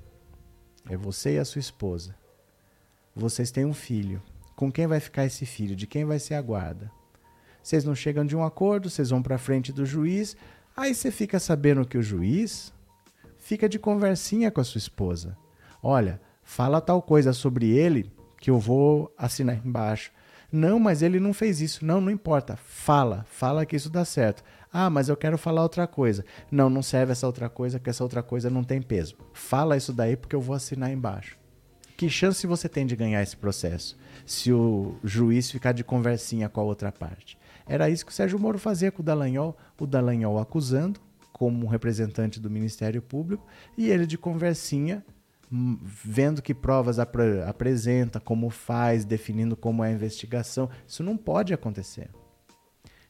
[0.91, 2.16] É você e a sua esposa.
[3.14, 4.20] Vocês têm um filho.
[4.57, 5.76] Com quem vai ficar esse filho?
[5.76, 6.91] De quem vai ser a guarda?
[7.62, 10.37] Vocês não chegam de um acordo, vocês vão para frente do juiz.
[10.79, 12.72] Aí você fica sabendo que o juiz
[13.37, 15.37] fica de conversinha com a sua esposa.
[15.83, 20.12] Olha, fala tal coisa sobre ele que eu vou assinar embaixo.
[20.53, 21.85] Não, mas ele não fez isso.
[21.85, 22.57] Não, não importa.
[22.57, 24.45] Fala, fala que isso dá certo.
[24.72, 26.24] Ah, mas eu quero falar outra coisa.
[26.49, 29.16] Não, não serve essa outra coisa, que essa outra coisa não tem peso.
[29.33, 31.37] Fala isso daí porque eu vou assinar embaixo.
[31.97, 36.61] Que chance você tem de ganhar esse processo se o juiz ficar de conversinha com
[36.61, 37.37] a outra parte?
[37.69, 41.01] Era isso que o Sérgio Moro fazia com o Dallagnol, o Dallagnol acusando,
[41.39, 43.47] como representante do Ministério Público
[43.77, 45.05] e ele de conversinha,
[45.53, 47.14] hum, vendo que provas ap
[47.47, 50.69] apresenta, como faz, definindo como é a investigação.
[50.87, 52.11] Isso não pode acontecer.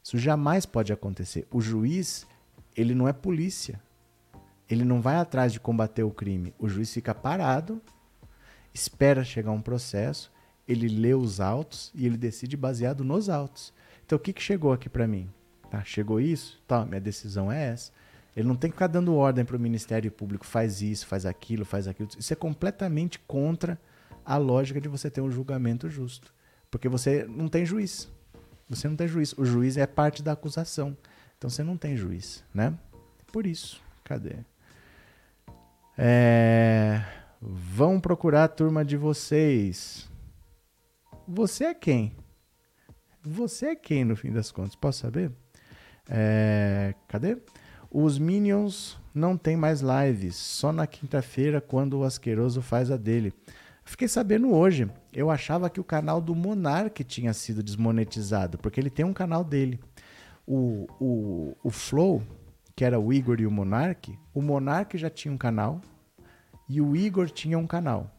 [0.03, 1.47] Isso jamais pode acontecer.
[1.51, 2.27] O juiz,
[2.77, 3.81] ele não é polícia.
[4.69, 6.53] Ele não vai atrás de combater o crime.
[6.59, 7.81] O juiz fica parado,
[8.71, 10.31] espera chegar um processo,
[10.67, 13.73] ele lê os autos e ele decide baseado nos autos.
[14.09, 15.29] Então o que, que chegou aqui para mim?
[15.69, 16.59] Tá, chegou isso?
[16.67, 17.91] Tá, minha decisão é essa.
[18.35, 21.63] Ele não tem que ficar dando ordem para o Ministério Público, faz isso, faz aquilo,
[21.63, 22.09] faz aquilo.
[22.17, 23.79] Isso é completamente contra
[24.25, 26.33] a lógica de você ter um julgamento justo.
[26.71, 28.11] Porque você não tem juiz.
[28.67, 29.31] Você não tem juiz.
[29.37, 30.97] O juiz é parte da acusação.
[31.37, 32.73] Então você não tem juiz, né?
[33.31, 33.79] Por isso.
[34.03, 34.37] Cadê?
[35.95, 36.99] É...
[37.39, 40.09] Vão procurar a turma de vocês.
[41.27, 42.15] Você é quem?
[43.23, 44.75] Você é quem, no fim das contas?
[44.75, 45.31] Posso saber?
[46.07, 46.93] É...
[47.07, 47.37] Cadê?
[47.91, 53.33] Os Minions não tem mais lives, só na quinta-feira quando o Asqueroso faz a dele.
[53.83, 54.87] Fiquei sabendo hoje.
[55.11, 59.43] Eu achava que o canal do Monark tinha sido desmonetizado, porque ele tem um canal
[59.43, 59.79] dele.
[60.45, 62.21] O, o, o Flow,
[62.75, 65.81] que era o Igor e o Monark, o Monark já tinha um canal
[66.69, 68.15] e o Igor tinha um canal.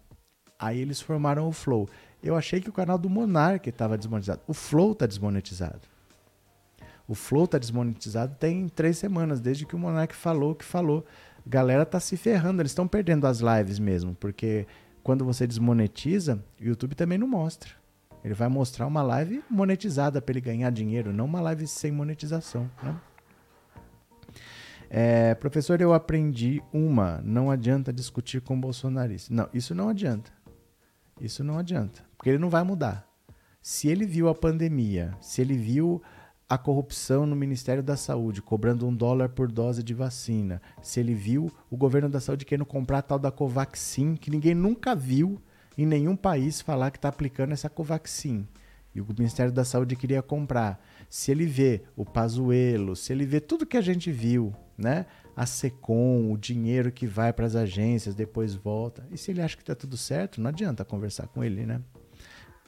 [0.59, 1.89] Aí eles formaram o Flow.
[2.23, 4.41] Eu achei que o canal do Monark estava desmonetizado.
[4.47, 5.81] O Flow está desmonetizado.
[7.09, 11.05] O Flow tá desmonetizado tem três semanas, desde que o Monark falou que falou.
[11.47, 14.67] Galera tá se ferrando, eles estão perdendo as lives mesmo, porque
[15.03, 17.71] quando você desmonetiza, o YouTube também não mostra.
[18.23, 22.71] Ele vai mostrar uma live monetizada para ele ganhar dinheiro, não uma live sem monetização.
[22.83, 22.95] Né?
[24.91, 27.21] É, professor, eu aprendi uma.
[27.25, 29.31] Não adianta discutir com bolsonaristas.
[29.31, 30.31] Não, isso não adianta.
[31.21, 32.10] Isso não adianta.
[32.21, 33.09] Porque ele não vai mudar.
[33.63, 36.03] Se ele viu a pandemia, se ele viu
[36.47, 40.61] a corrupção no Ministério da Saúde, cobrando um dólar por dose de vacina.
[40.83, 44.55] Se ele viu o governo da saúde querendo comprar a tal da Covaxin, que ninguém
[44.55, 45.41] nunca viu
[45.79, 48.47] em nenhum país falar que está aplicando essa Covaxin.
[48.95, 50.79] E o Ministério da Saúde queria comprar.
[51.09, 55.07] Se ele vê o Pazuelo, se ele vê tudo que a gente viu, né?
[55.35, 59.09] A Secom, o dinheiro que vai para as agências, depois volta.
[59.11, 61.81] E se ele acha que está tudo certo, não adianta conversar com ele, né?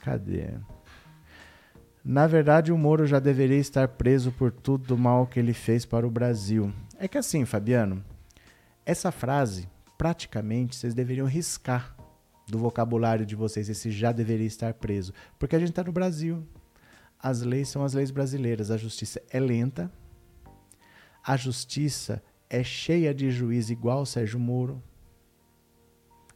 [0.03, 0.49] Cadê?
[2.03, 5.85] Na verdade, o Moro já deveria estar preso por tudo do mal que ele fez
[5.85, 6.73] para o Brasil.
[6.99, 8.03] É que assim, Fabiano,
[8.85, 11.95] essa frase, praticamente, vocês deveriam riscar
[12.45, 15.13] do vocabulário de vocês, esse já deveria estar preso.
[15.39, 16.45] Porque a gente está no Brasil.
[17.17, 18.69] As leis são as leis brasileiras.
[18.69, 19.89] A justiça é lenta.
[21.25, 24.83] A justiça é cheia de juiz igual Sérgio Moro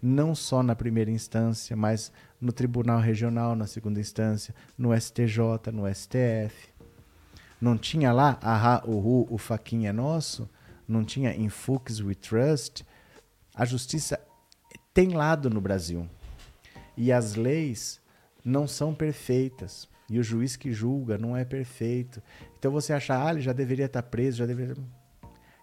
[0.02, 5.94] não só na primeira instância, mas no Tribunal Regional, na segunda instância, no STJ, no
[5.94, 6.74] STF.
[7.60, 10.50] Não tinha lá, ahá, uhu, o faquinha é nosso?
[10.88, 12.86] Não tinha in Fuchs we trust?
[13.56, 14.20] A justiça
[14.94, 16.08] tem lado no Brasil.
[16.96, 18.00] E as leis
[18.44, 19.90] não são perfeitas.
[20.10, 22.22] E o juiz que julga não é perfeito.
[22.58, 24.76] Então você acha, ah, ele já deveria estar preso, já deveria.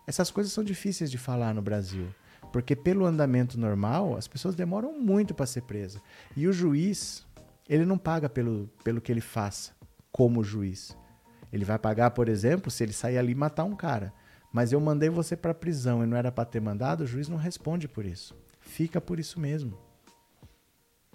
[0.07, 2.09] Essas coisas são difíceis de falar no Brasil.
[2.55, 6.01] Porque pelo andamento normal, as pessoas demoram muito para ser presas.
[6.37, 7.27] E o juiz,
[7.69, 9.73] ele não paga pelo, pelo que ele faça
[10.13, 10.97] como juiz.
[11.53, 14.13] Ele vai pagar, por exemplo, se ele sair ali e matar um cara.
[14.53, 17.37] Mas eu mandei você para prisão e não era para ter mandado, o juiz não
[17.37, 18.37] responde por isso.
[18.61, 19.77] Fica por isso mesmo.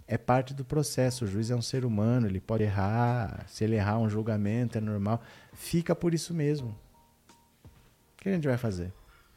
[0.06, 1.24] É parte do processo.
[1.24, 3.46] O juiz é um ser humano, ele pode errar.
[3.48, 5.22] Se ele errar um julgamento, é normal.
[5.54, 6.78] Fica por isso mesmo.
[7.62, 8.92] O que a gente vai fazer?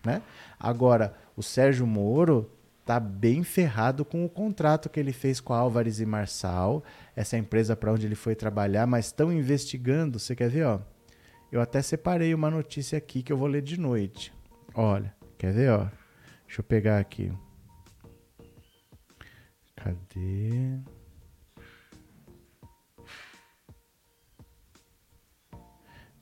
[0.05, 0.23] Né?
[0.59, 2.51] Agora, o Sérgio Moro
[2.85, 6.83] tá bem ferrado com o contrato que ele fez com a Álvares e Marçal,
[7.15, 10.19] essa empresa para onde ele foi trabalhar, mas estão investigando.
[10.19, 10.81] Você quer ver, ó?
[11.51, 14.33] Eu até separei uma notícia aqui que eu vou ler de noite.
[14.75, 15.87] Olha, quer ver, ó?
[16.47, 17.33] Deixa eu pegar aqui.
[19.77, 20.79] Cadê?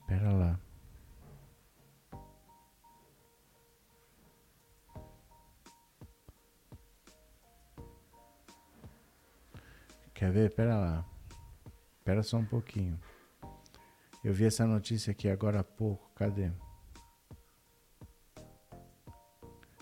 [0.06, 0.69] Pera lá.
[10.20, 10.50] Quer ver?
[10.50, 11.04] Pera lá.
[12.04, 13.00] Pera só um pouquinho.
[14.22, 16.10] Eu vi essa notícia aqui agora há pouco.
[16.14, 16.50] Cadê?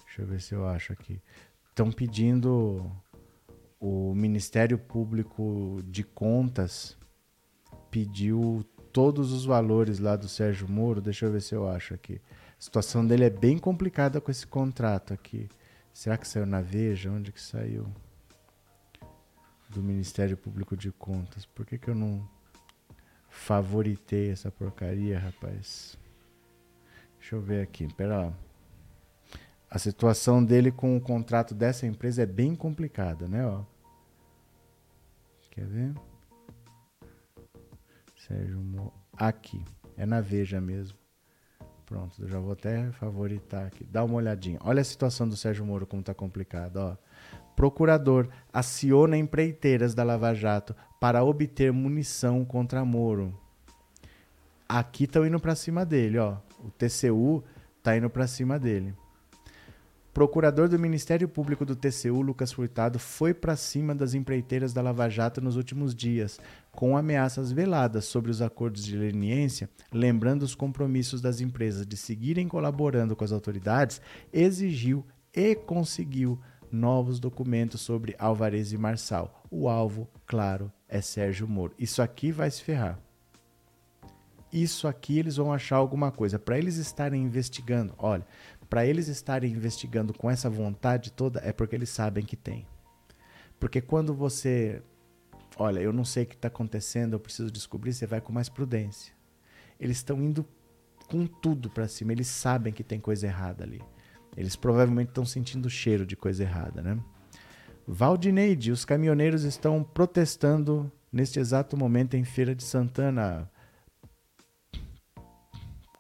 [0.05, 1.21] Deixa eu ver se eu acho aqui.
[1.69, 2.89] Estão pedindo
[3.81, 6.97] o Ministério Público de Contas
[7.91, 11.01] pediu todos os valores lá do Sérgio Moro.
[11.01, 12.21] Deixa eu ver se eu acho aqui.
[12.57, 15.49] A situação dele é bem complicada com esse contrato aqui.
[15.93, 17.11] Será que saiu na Veja?
[17.11, 17.93] Onde que saiu?
[19.79, 21.47] Do Ministério Público de Contas.
[21.47, 22.29] Por que, que eu não
[23.29, 25.97] favoritei essa porcaria, rapaz?
[27.17, 28.33] Deixa eu ver aqui, pera lá.
[29.71, 33.47] A situação dele com o contrato dessa empresa é bem complicada, né?
[33.47, 33.63] Ó.
[35.51, 35.95] Quer ver?
[38.17, 38.93] Sérgio Mo...
[39.17, 39.65] Aqui.
[39.97, 40.99] É na Veja mesmo.
[41.87, 43.85] Pronto, eu já vou até favoritar aqui.
[43.85, 44.59] Dá uma olhadinha.
[44.63, 46.97] Olha a situação do Sérgio Moro como tá complicado, ó
[47.59, 53.37] procurador aciona empreiteiras da Lava Jato para obter munição contra Moro.
[54.69, 56.37] Aqui estão indo para cima dele, ó.
[56.61, 57.43] O TCU
[57.83, 58.95] tá indo para cima dele.
[60.15, 65.09] Procurador do Ministério Público do TCU, Lucas Furtado, foi para cima das empreiteiras da Lava
[65.09, 66.39] Jato nos últimos dias,
[66.71, 72.47] com ameaças veladas sobre os acordos de leniência, lembrando os compromissos das empresas de seguirem
[72.47, 74.01] colaborando com as autoridades,
[74.33, 75.05] exigiu
[75.35, 76.39] e conseguiu
[76.73, 79.43] novos documentos sobre Alvarez e Marçal.
[79.51, 81.75] O alvo, claro, é Sérgio Moro.
[81.79, 82.99] Isso aqui vai se ferrar.
[84.53, 86.39] Isso aqui eles vão achar alguma coisa.
[86.39, 88.27] Para eles estarem investigando, olha,
[88.69, 92.67] para eles estarem investigando com essa vontade toda, é porque eles sabem que tem.
[93.59, 94.83] Porque quando você.
[95.57, 98.49] Olha, eu não sei o que está acontecendo, eu preciso descobrir, você vai com mais
[98.49, 99.13] prudência.
[99.81, 100.47] Eles estão indo
[101.09, 103.83] com tudo para cima, eles sabem que tem coisa errada ali.
[104.39, 106.97] Eles provavelmente estão sentindo o cheiro de coisa errada, né?
[107.85, 113.51] Valdineide, os caminhoneiros estão protestando neste exato momento em Feira de Santana.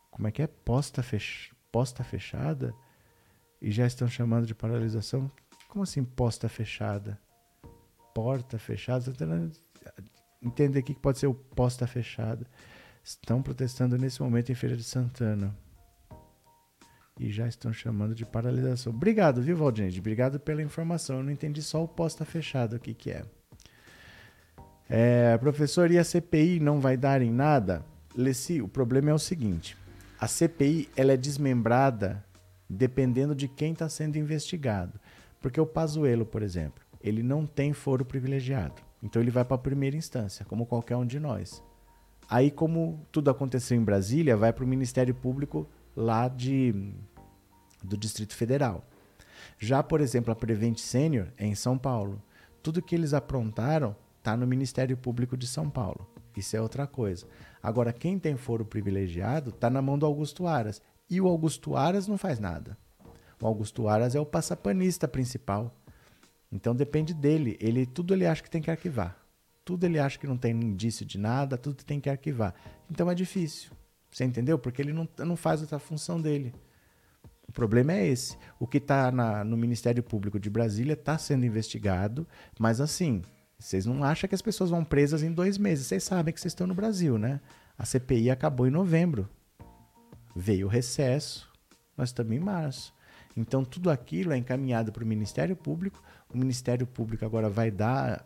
[0.09, 0.47] Como é que é?
[0.47, 1.51] Posta, fech...
[1.73, 2.73] posta fechada?
[3.61, 5.29] E já estão chamando de paralisação?
[5.67, 7.19] Como assim posta fechada?
[8.15, 9.13] Porta fechada?
[10.41, 12.47] Entender aqui que pode ser o posta fechada.
[13.03, 15.53] Estão protestando nesse momento em Feira de Santana
[17.19, 18.93] e já estão chamando de paralisação.
[18.93, 19.99] Obrigado, viu, Valdinei?
[19.99, 21.19] Obrigado pela informação.
[21.19, 23.25] Eu não entendi só o posta fechado, o que, que é.
[24.89, 25.39] é.
[25.39, 27.85] Professor, e a CPI não vai dar em nada?
[28.17, 29.77] Leci, o problema é o seguinte:
[30.21, 32.25] a CPI ela é desmembrada
[32.69, 35.01] dependendo de quem está sendo investigado.
[35.41, 38.83] Porque o Pazuello, por exemplo, ele não tem foro privilegiado.
[39.03, 41.63] Então ele vai para a primeira instância, como qualquer um de nós.
[42.29, 45.67] Aí, como tudo aconteceu em Brasília, vai para o Ministério Público
[45.97, 46.93] lá de,
[47.83, 48.85] do Distrito Federal.
[49.59, 52.23] Já, por exemplo, a Prevent Senior é em São Paulo.
[52.63, 56.09] Tudo que eles aprontaram está no Ministério Público de São Paulo.
[56.37, 57.27] Isso é outra coisa.
[57.63, 60.81] Agora, quem tem foro privilegiado está na mão do Augusto Aras.
[61.11, 62.77] E o Augusto Aras não faz nada.
[63.41, 65.75] O Augusto Aras é o passapanista principal.
[66.51, 67.57] Então depende dele.
[67.61, 69.17] Ele tudo ele acha que tem que arquivar.
[69.65, 72.55] Tudo ele acha que não tem indício de nada, tudo tem que arquivar.
[72.91, 73.71] Então é difícil.
[74.11, 74.59] Você entendeu?
[74.59, 76.55] Porque ele não, não faz outra função dele.
[77.49, 78.37] O problema é esse.
[78.61, 79.11] O que está
[79.45, 82.29] no Ministério Público de Brasília está sendo investigado,
[82.59, 83.23] mas assim,
[83.59, 85.87] vocês não acham que as pessoas vão presas em dois meses.
[85.87, 87.41] Vocês sabem que vocês estão no Brasil, né?
[87.77, 89.29] A CPI acabou em novembro.
[90.37, 91.51] Veio o recesso,
[91.97, 92.95] nós estamos em março.
[93.37, 96.03] Então tudo aquilo é encaminhado para o Ministério Público.
[96.33, 98.25] O Ministério Público agora vai dar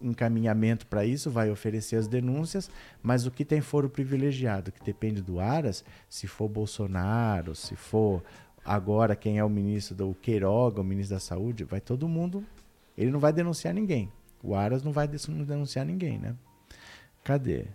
[0.00, 2.68] encaminhamento para isso, vai oferecer as denúncias,
[3.00, 8.24] mas o que tem foro privilegiado, que depende do Aras, se for Bolsonaro, se for
[8.68, 12.44] agora quem é o ministro do Queiroga, o ministro da Saúde, vai todo mundo.
[12.96, 14.12] Ele não vai denunciar ninguém.
[14.42, 16.36] O Aras não vai denunciar ninguém, né?
[17.24, 17.66] Cadê?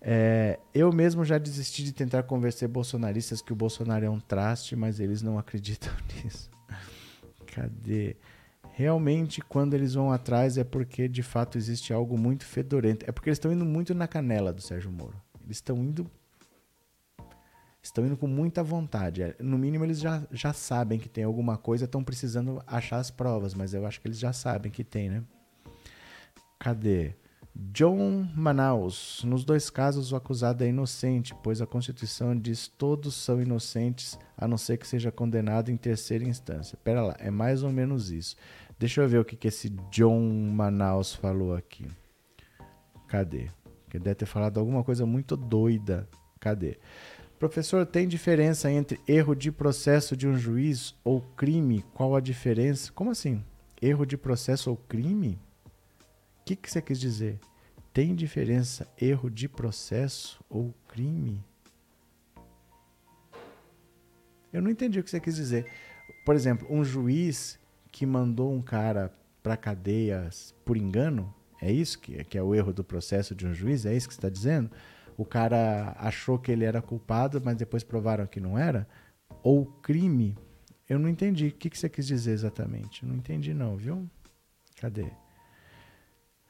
[0.00, 4.74] É, eu mesmo já desisti de tentar convencer bolsonaristas que o Bolsonaro é um traste,
[4.74, 5.92] mas eles não acreditam
[6.24, 6.50] nisso.
[7.54, 8.16] Cadê?
[8.72, 13.04] Realmente, quando eles vão atrás, é porque de fato existe algo muito fedorento.
[13.06, 15.20] É porque eles estão indo muito na canela do Sérgio Moro.
[15.44, 16.10] Eles estão indo.
[17.82, 19.22] Estão indo com muita vontade.
[19.22, 23.10] É, no mínimo, eles já, já sabem que tem alguma coisa, estão precisando achar as
[23.10, 25.24] provas, mas eu acho que eles já sabem que tem, né?
[26.58, 27.16] Cadê?
[27.54, 29.22] John Manaus.
[29.24, 34.48] Nos dois casos, o acusado é inocente, pois a Constituição diz todos são inocentes, a
[34.48, 36.78] não ser que seja condenado em terceira instância.
[36.82, 38.36] Pera lá, é mais ou menos isso.
[38.78, 40.20] Deixa eu ver o que, que esse John
[40.52, 41.86] Manaus falou aqui.
[43.06, 43.50] Cadê?
[43.90, 46.08] Que deve ter falado alguma coisa muito doida.
[46.40, 46.78] Cadê?
[47.42, 51.84] Professor, tem diferença entre erro de processo de um juiz ou crime?
[51.92, 52.92] Qual a diferença?
[52.92, 53.44] Como assim?
[53.82, 55.40] Erro de processo ou crime?
[56.40, 57.40] O que, que você quis dizer?
[57.92, 61.44] Tem diferença erro de processo ou crime?
[64.52, 65.66] Eu não entendi o que você quis dizer.
[66.24, 67.58] Por exemplo, um juiz
[67.90, 69.12] que mandou um cara
[69.42, 70.30] para cadeia
[70.64, 73.84] por engano, é isso que, que é o erro do processo de um juiz?
[73.84, 74.70] É isso que você está dizendo?
[75.16, 78.88] O cara achou que ele era culpado, mas depois provaram que não era?
[79.42, 80.36] Ou crime?
[80.88, 81.48] Eu não entendi.
[81.48, 83.04] O que, que você quis dizer exatamente?
[83.04, 84.08] Não entendi não, viu?
[84.80, 85.06] Cadê?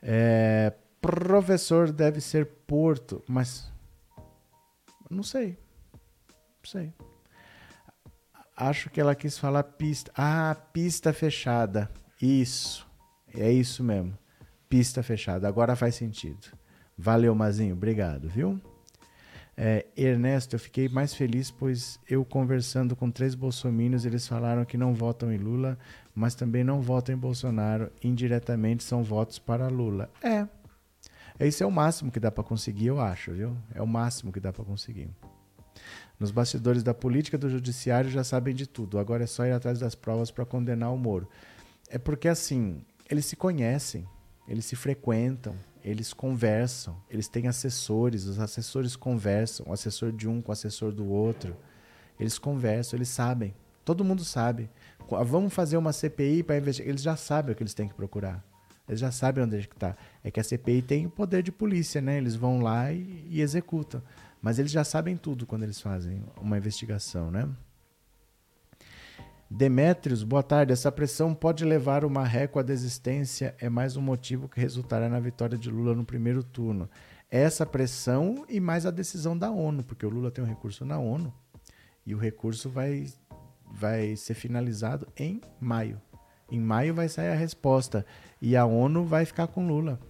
[0.03, 3.71] É, professor deve ser Porto, mas
[5.11, 5.59] não sei.
[5.93, 6.93] Não sei.
[8.57, 10.11] Acho que ela quis falar pista.
[10.17, 11.91] Ah, pista fechada.
[12.21, 12.89] Isso.
[13.35, 14.17] É isso mesmo.
[14.69, 15.49] Pista fechada.
[15.49, 16.47] Agora faz sentido.
[17.03, 17.75] Valeu, Mazinho.
[17.75, 18.61] Obrigado, viu?
[19.57, 24.77] É, Ernesto, eu fiquei mais feliz, pois eu conversando com três bolsominions, eles falaram que
[24.77, 25.77] não votam em Lula,
[26.15, 27.91] mas também não votam em Bolsonaro.
[28.05, 30.09] Indiretamente são votos para Lula.
[30.23, 30.47] É.
[31.41, 33.57] Esse é o máximo que dá para conseguir, eu acho, viu?
[33.75, 35.11] É o máximo que dá para conseguir.
[36.21, 38.97] Nos bastidores da política do judiciário já sabem de tudo.
[38.97, 41.29] Agora é só ir atrás das provas para condenar o Moro.
[41.91, 44.07] É porque assim, eles se conhecem,
[44.47, 50.41] eles se frequentam, eles conversam, eles têm assessores, os assessores conversam, o assessor de um
[50.41, 51.57] com o assessor do outro.
[52.19, 53.55] Eles conversam, eles sabem.
[53.85, 54.71] Todo mundo sabe.
[55.27, 56.89] Vamos fazer uma CPI para investigar.
[56.89, 58.45] Eles já sabem o que eles têm que procurar.
[58.89, 59.97] Eles já sabem onde é que está.
[60.23, 62.19] É que a CPI tem o poder de polícia, né?
[62.19, 64.03] Eles vão lá e, e executam.
[64.41, 67.49] Mas eles já sabem tudo quando eles fazem uma investigação, né?
[69.55, 70.73] Demétrios, boa tarde.
[70.73, 73.55] Essa pressão pode levar uma régua à desistência.
[73.61, 76.89] É mais um motivo que resultará na vitória de Lula no primeiro turno.
[77.31, 80.99] Essa pressão e mais a decisão da ONU, porque o Lula tem um recurso na
[80.99, 81.31] ONU
[82.07, 83.07] e o recurso vai,
[83.71, 86.01] vai ser finalizado em maio.
[86.51, 88.07] Em maio vai sair a resposta
[88.41, 90.01] e a ONU vai ficar com Lula.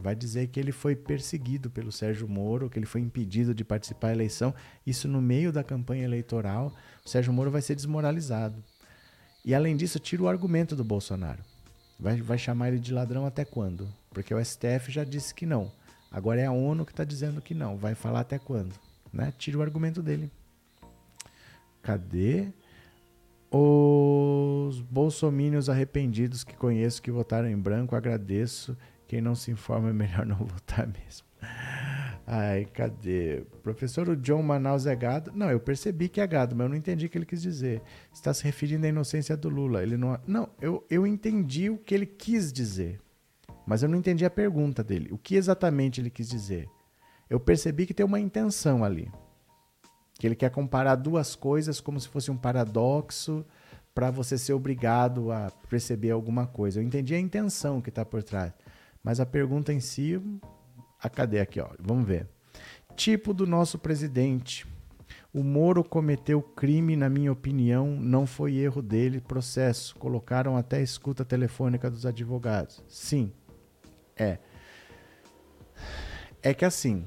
[0.00, 4.08] Vai dizer que ele foi perseguido pelo Sérgio Moro, que ele foi impedido de participar
[4.08, 4.54] da eleição.
[4.86, 6.74] Isso no meio da campanha eleitoral.
[7.04, 8.64] O Sérgio Moro vai ser desmoralizado.
[9.44, 11.42] E além disso, tira o argumento do Bolsonaro.
[11.98, 13.92] Vai, vai chamar ele de ladrão até quando?
[14.08, 15.70] Porque o STF já disse que não.
[16.10, 17.76] Agora é a ONU que está dizendo que não.
[17.76, 18.74] Vai falar até quando?
[19.12, 19.32] Né?
[19.36, 20.30] Tira o argumento dele.
[21.82, 22.48] Cadê?
[23.50, 28.76] Os bolsomínios arrependidos que conheço que votaram em branco, agradeço.
[29.10, 31.26] Quem não se informa é melhor não votar mesmo.
[32.24, 33.42] Ai, cadê?
[33.60, 35.32] Professor, o John Manaus é gado?
[35.34, 37.82] Não, eu percebi que é gado, mas eu não entendi o que ele quis dizer.
[38.14, 39.82] Está se referindo à inocência do Lula.
[39.82, 40.16] Ele não.
[40.28, 43.00] Não, eu, eu entendi o que ele quis dizer.
[43.66, 45.08] Mas eu não entendi a pergunta dele.
[45.10, 46.68] O que exatamente ele quis dizer?
[47.28, 49.10] Eu percebi que tem uma intenção ali.
[50.20, 53.44] Que ele quer comparar duas coisas como se fosse um paradoxo
[53.92, 56.78] para você ser obrigado a perceber alguma coisa.
[56.78, 58.52] Eu entendi a intenção que está por trás.
[59.02, 60.20] Mas a pergunta em si
[61.02, 61.68] a cadê aqui, ó?
[61.78, 62.28] Vamos ver.
[62.94, 64.66] Tipo do nosso presidente.
[65.32, 69.94] O Moro cometeu crime, na minha opinião, não foi erro dele, processo.
[69.96, 72.82] Colocaram até a escuta telefônica dos advogados.
[72.88, 73.32] Sim.
[74.16, 74.38] É.
[76.42, 77.06] É que assim,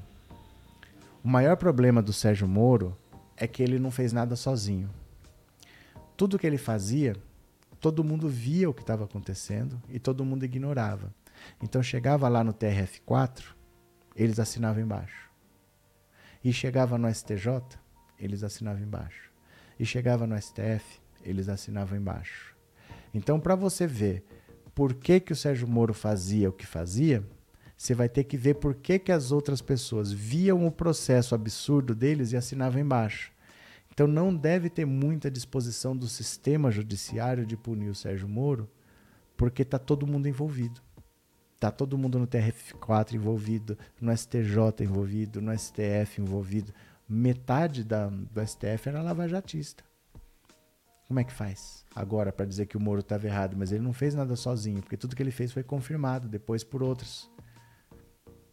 [1.22, 2.96] o maior problema do Sérgio Moro
[3.36, 4.88] é que ele não fez nada sozinho.
[6.16, 7.16] Tudo que ele fazia,
[7.80, 11.12] todo mundo via o que estava acontecendo e todo mundo ignorava.
[11.62, 13.42] Então chegava lá no TRF4,
[14.14, 15.30] eles assinavam embaixo.
[16.42, 17.62] E chegava no STJ,
[18.18, 19.30] eles assinavam embaixo.
[19.78, 22.54] E chegava no STF, eles assinavam embaixo.
[23.12, 24.24] Então, para você ver
[24.74, 27.24] por que, que o Sérgio Moro fazia o que fazia,
[27.76, 31.94] você vai ter que ver por que, que as outras pessoas viam o processo absurdo
[31.94, 33.32] deles e assinavam embaixo.
[33.92, 38.68] Então não deve ter muita disposição do sistema judiciário de punir o Sérgio Moro,
[39.36, 40.80] porque está todo mundo envolvido.
[41.54, 46.72] Está todo mundo no TRF4 envolvido, no STJ envolvido, no STF envolvido.
[47.08, 49.84] Metade da, do STF era lavajatista.
[51.06, 53.56] Como é que faz agora para dizer que o Moro estava errado?
[53.56, 56.82] Mas ele não fez nada sozinho, porque tudo que ele fez foi confirmado depois por
[56.82, 57.30] outros.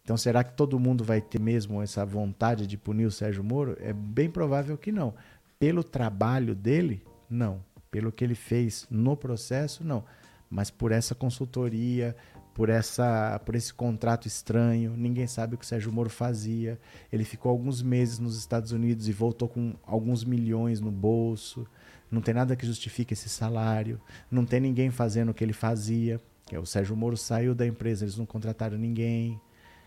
[0.04, 3.76] Então, será que todo mundo vai ter mesmo essa vontade de punir o Sérgio Moro?
[3.80, 5.14] É bem provável que não.
[5.58, 7.64] Pelo trabalho dele, não.
[7.90, 10.04] Pelo que ele fez no processo, não.
[10.50, 12.16] Mas por essa consultoria,
[12.54, 16.78] por, essa, por esse contrato estranho, ninguém sabe o que o Sérgio Moro fazia.
[17.12, 21.66] Ele ficou alguns meses nos Estados Unidos e voltou com alguns milhões no bolso.
[22.10, 24.00] Não tem nada que justifique esse salário.
[24.30, 26.20] Não tem ninguém fazendo o que ele fazia.
[26.60, 29.40] O Sérgio Moro saiu da empresa, eles não contrataram ninguém.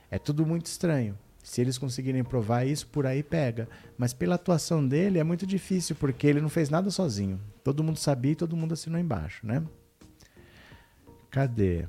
[0.09, 1.15] É tudo muito estranho.
[1.43, 3.69] Se eles conseguirem provar isso, por aí pega.
[3.95, 7.39] Mas pela atuação dele é muito difícil, porque ele não fez nada sozinho.
[7.63, 9.61] Todo mundo sabia e todo mundo assinou embaixo, né?
[11.29, 11.87] Cadê?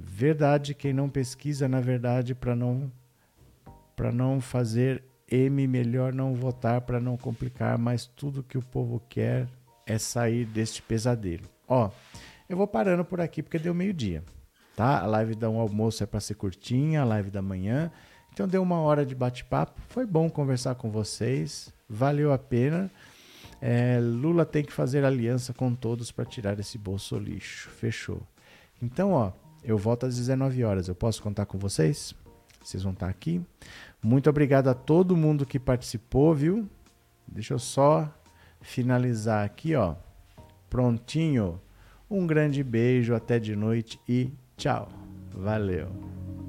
[0.00, 2.90] Verdade, quem não pesquisa, na verdade, para não
[3.96, 9.02] para não fazer M, melhor não votar para não complicar, mas tudo que o povo
[9.08, 9.48] quer
[9.84, 11.48] é sair deste pesadelo.
[11.66, 11.90] Ó,
[12.48, 14.22] eu vou parando por aqui porque deu meio-dia
[14.78, 15.00] tá?
[15.00, 17.90] A live da um almoço é para ser curtinha, a live da manhã.
[18.32, 19.80] Então deu uma hora de bate-papo.
[19.88, 22.88] Foi bom conversar com vocês, valeu a pena.
[23.60, 27.68] É, Lula tem que fazer aliança com todos para tirar esse bolso lixo.
[27.70, 28.22] Fechou.
[28.80, 29.32] Então, ó,
[29.62, 30.88] eu volto às 19 horas.
[30.88, 32.14] Eu posso contar com vocês?
[32.62, 33.40] Vocês vão estar aqui.
[34.02, 36.68] Muito obrigado a todo mundo que participou, viu?
[37.26, 38.12] Deixa eu só
[38.60, 39.94] finalizar aqui, ó.
[40.68, 41.60] Prontinho.
[42.10, 44.88] Um grande beijo, até de noite e Tchau.
[45.32, 46.47] Valeu.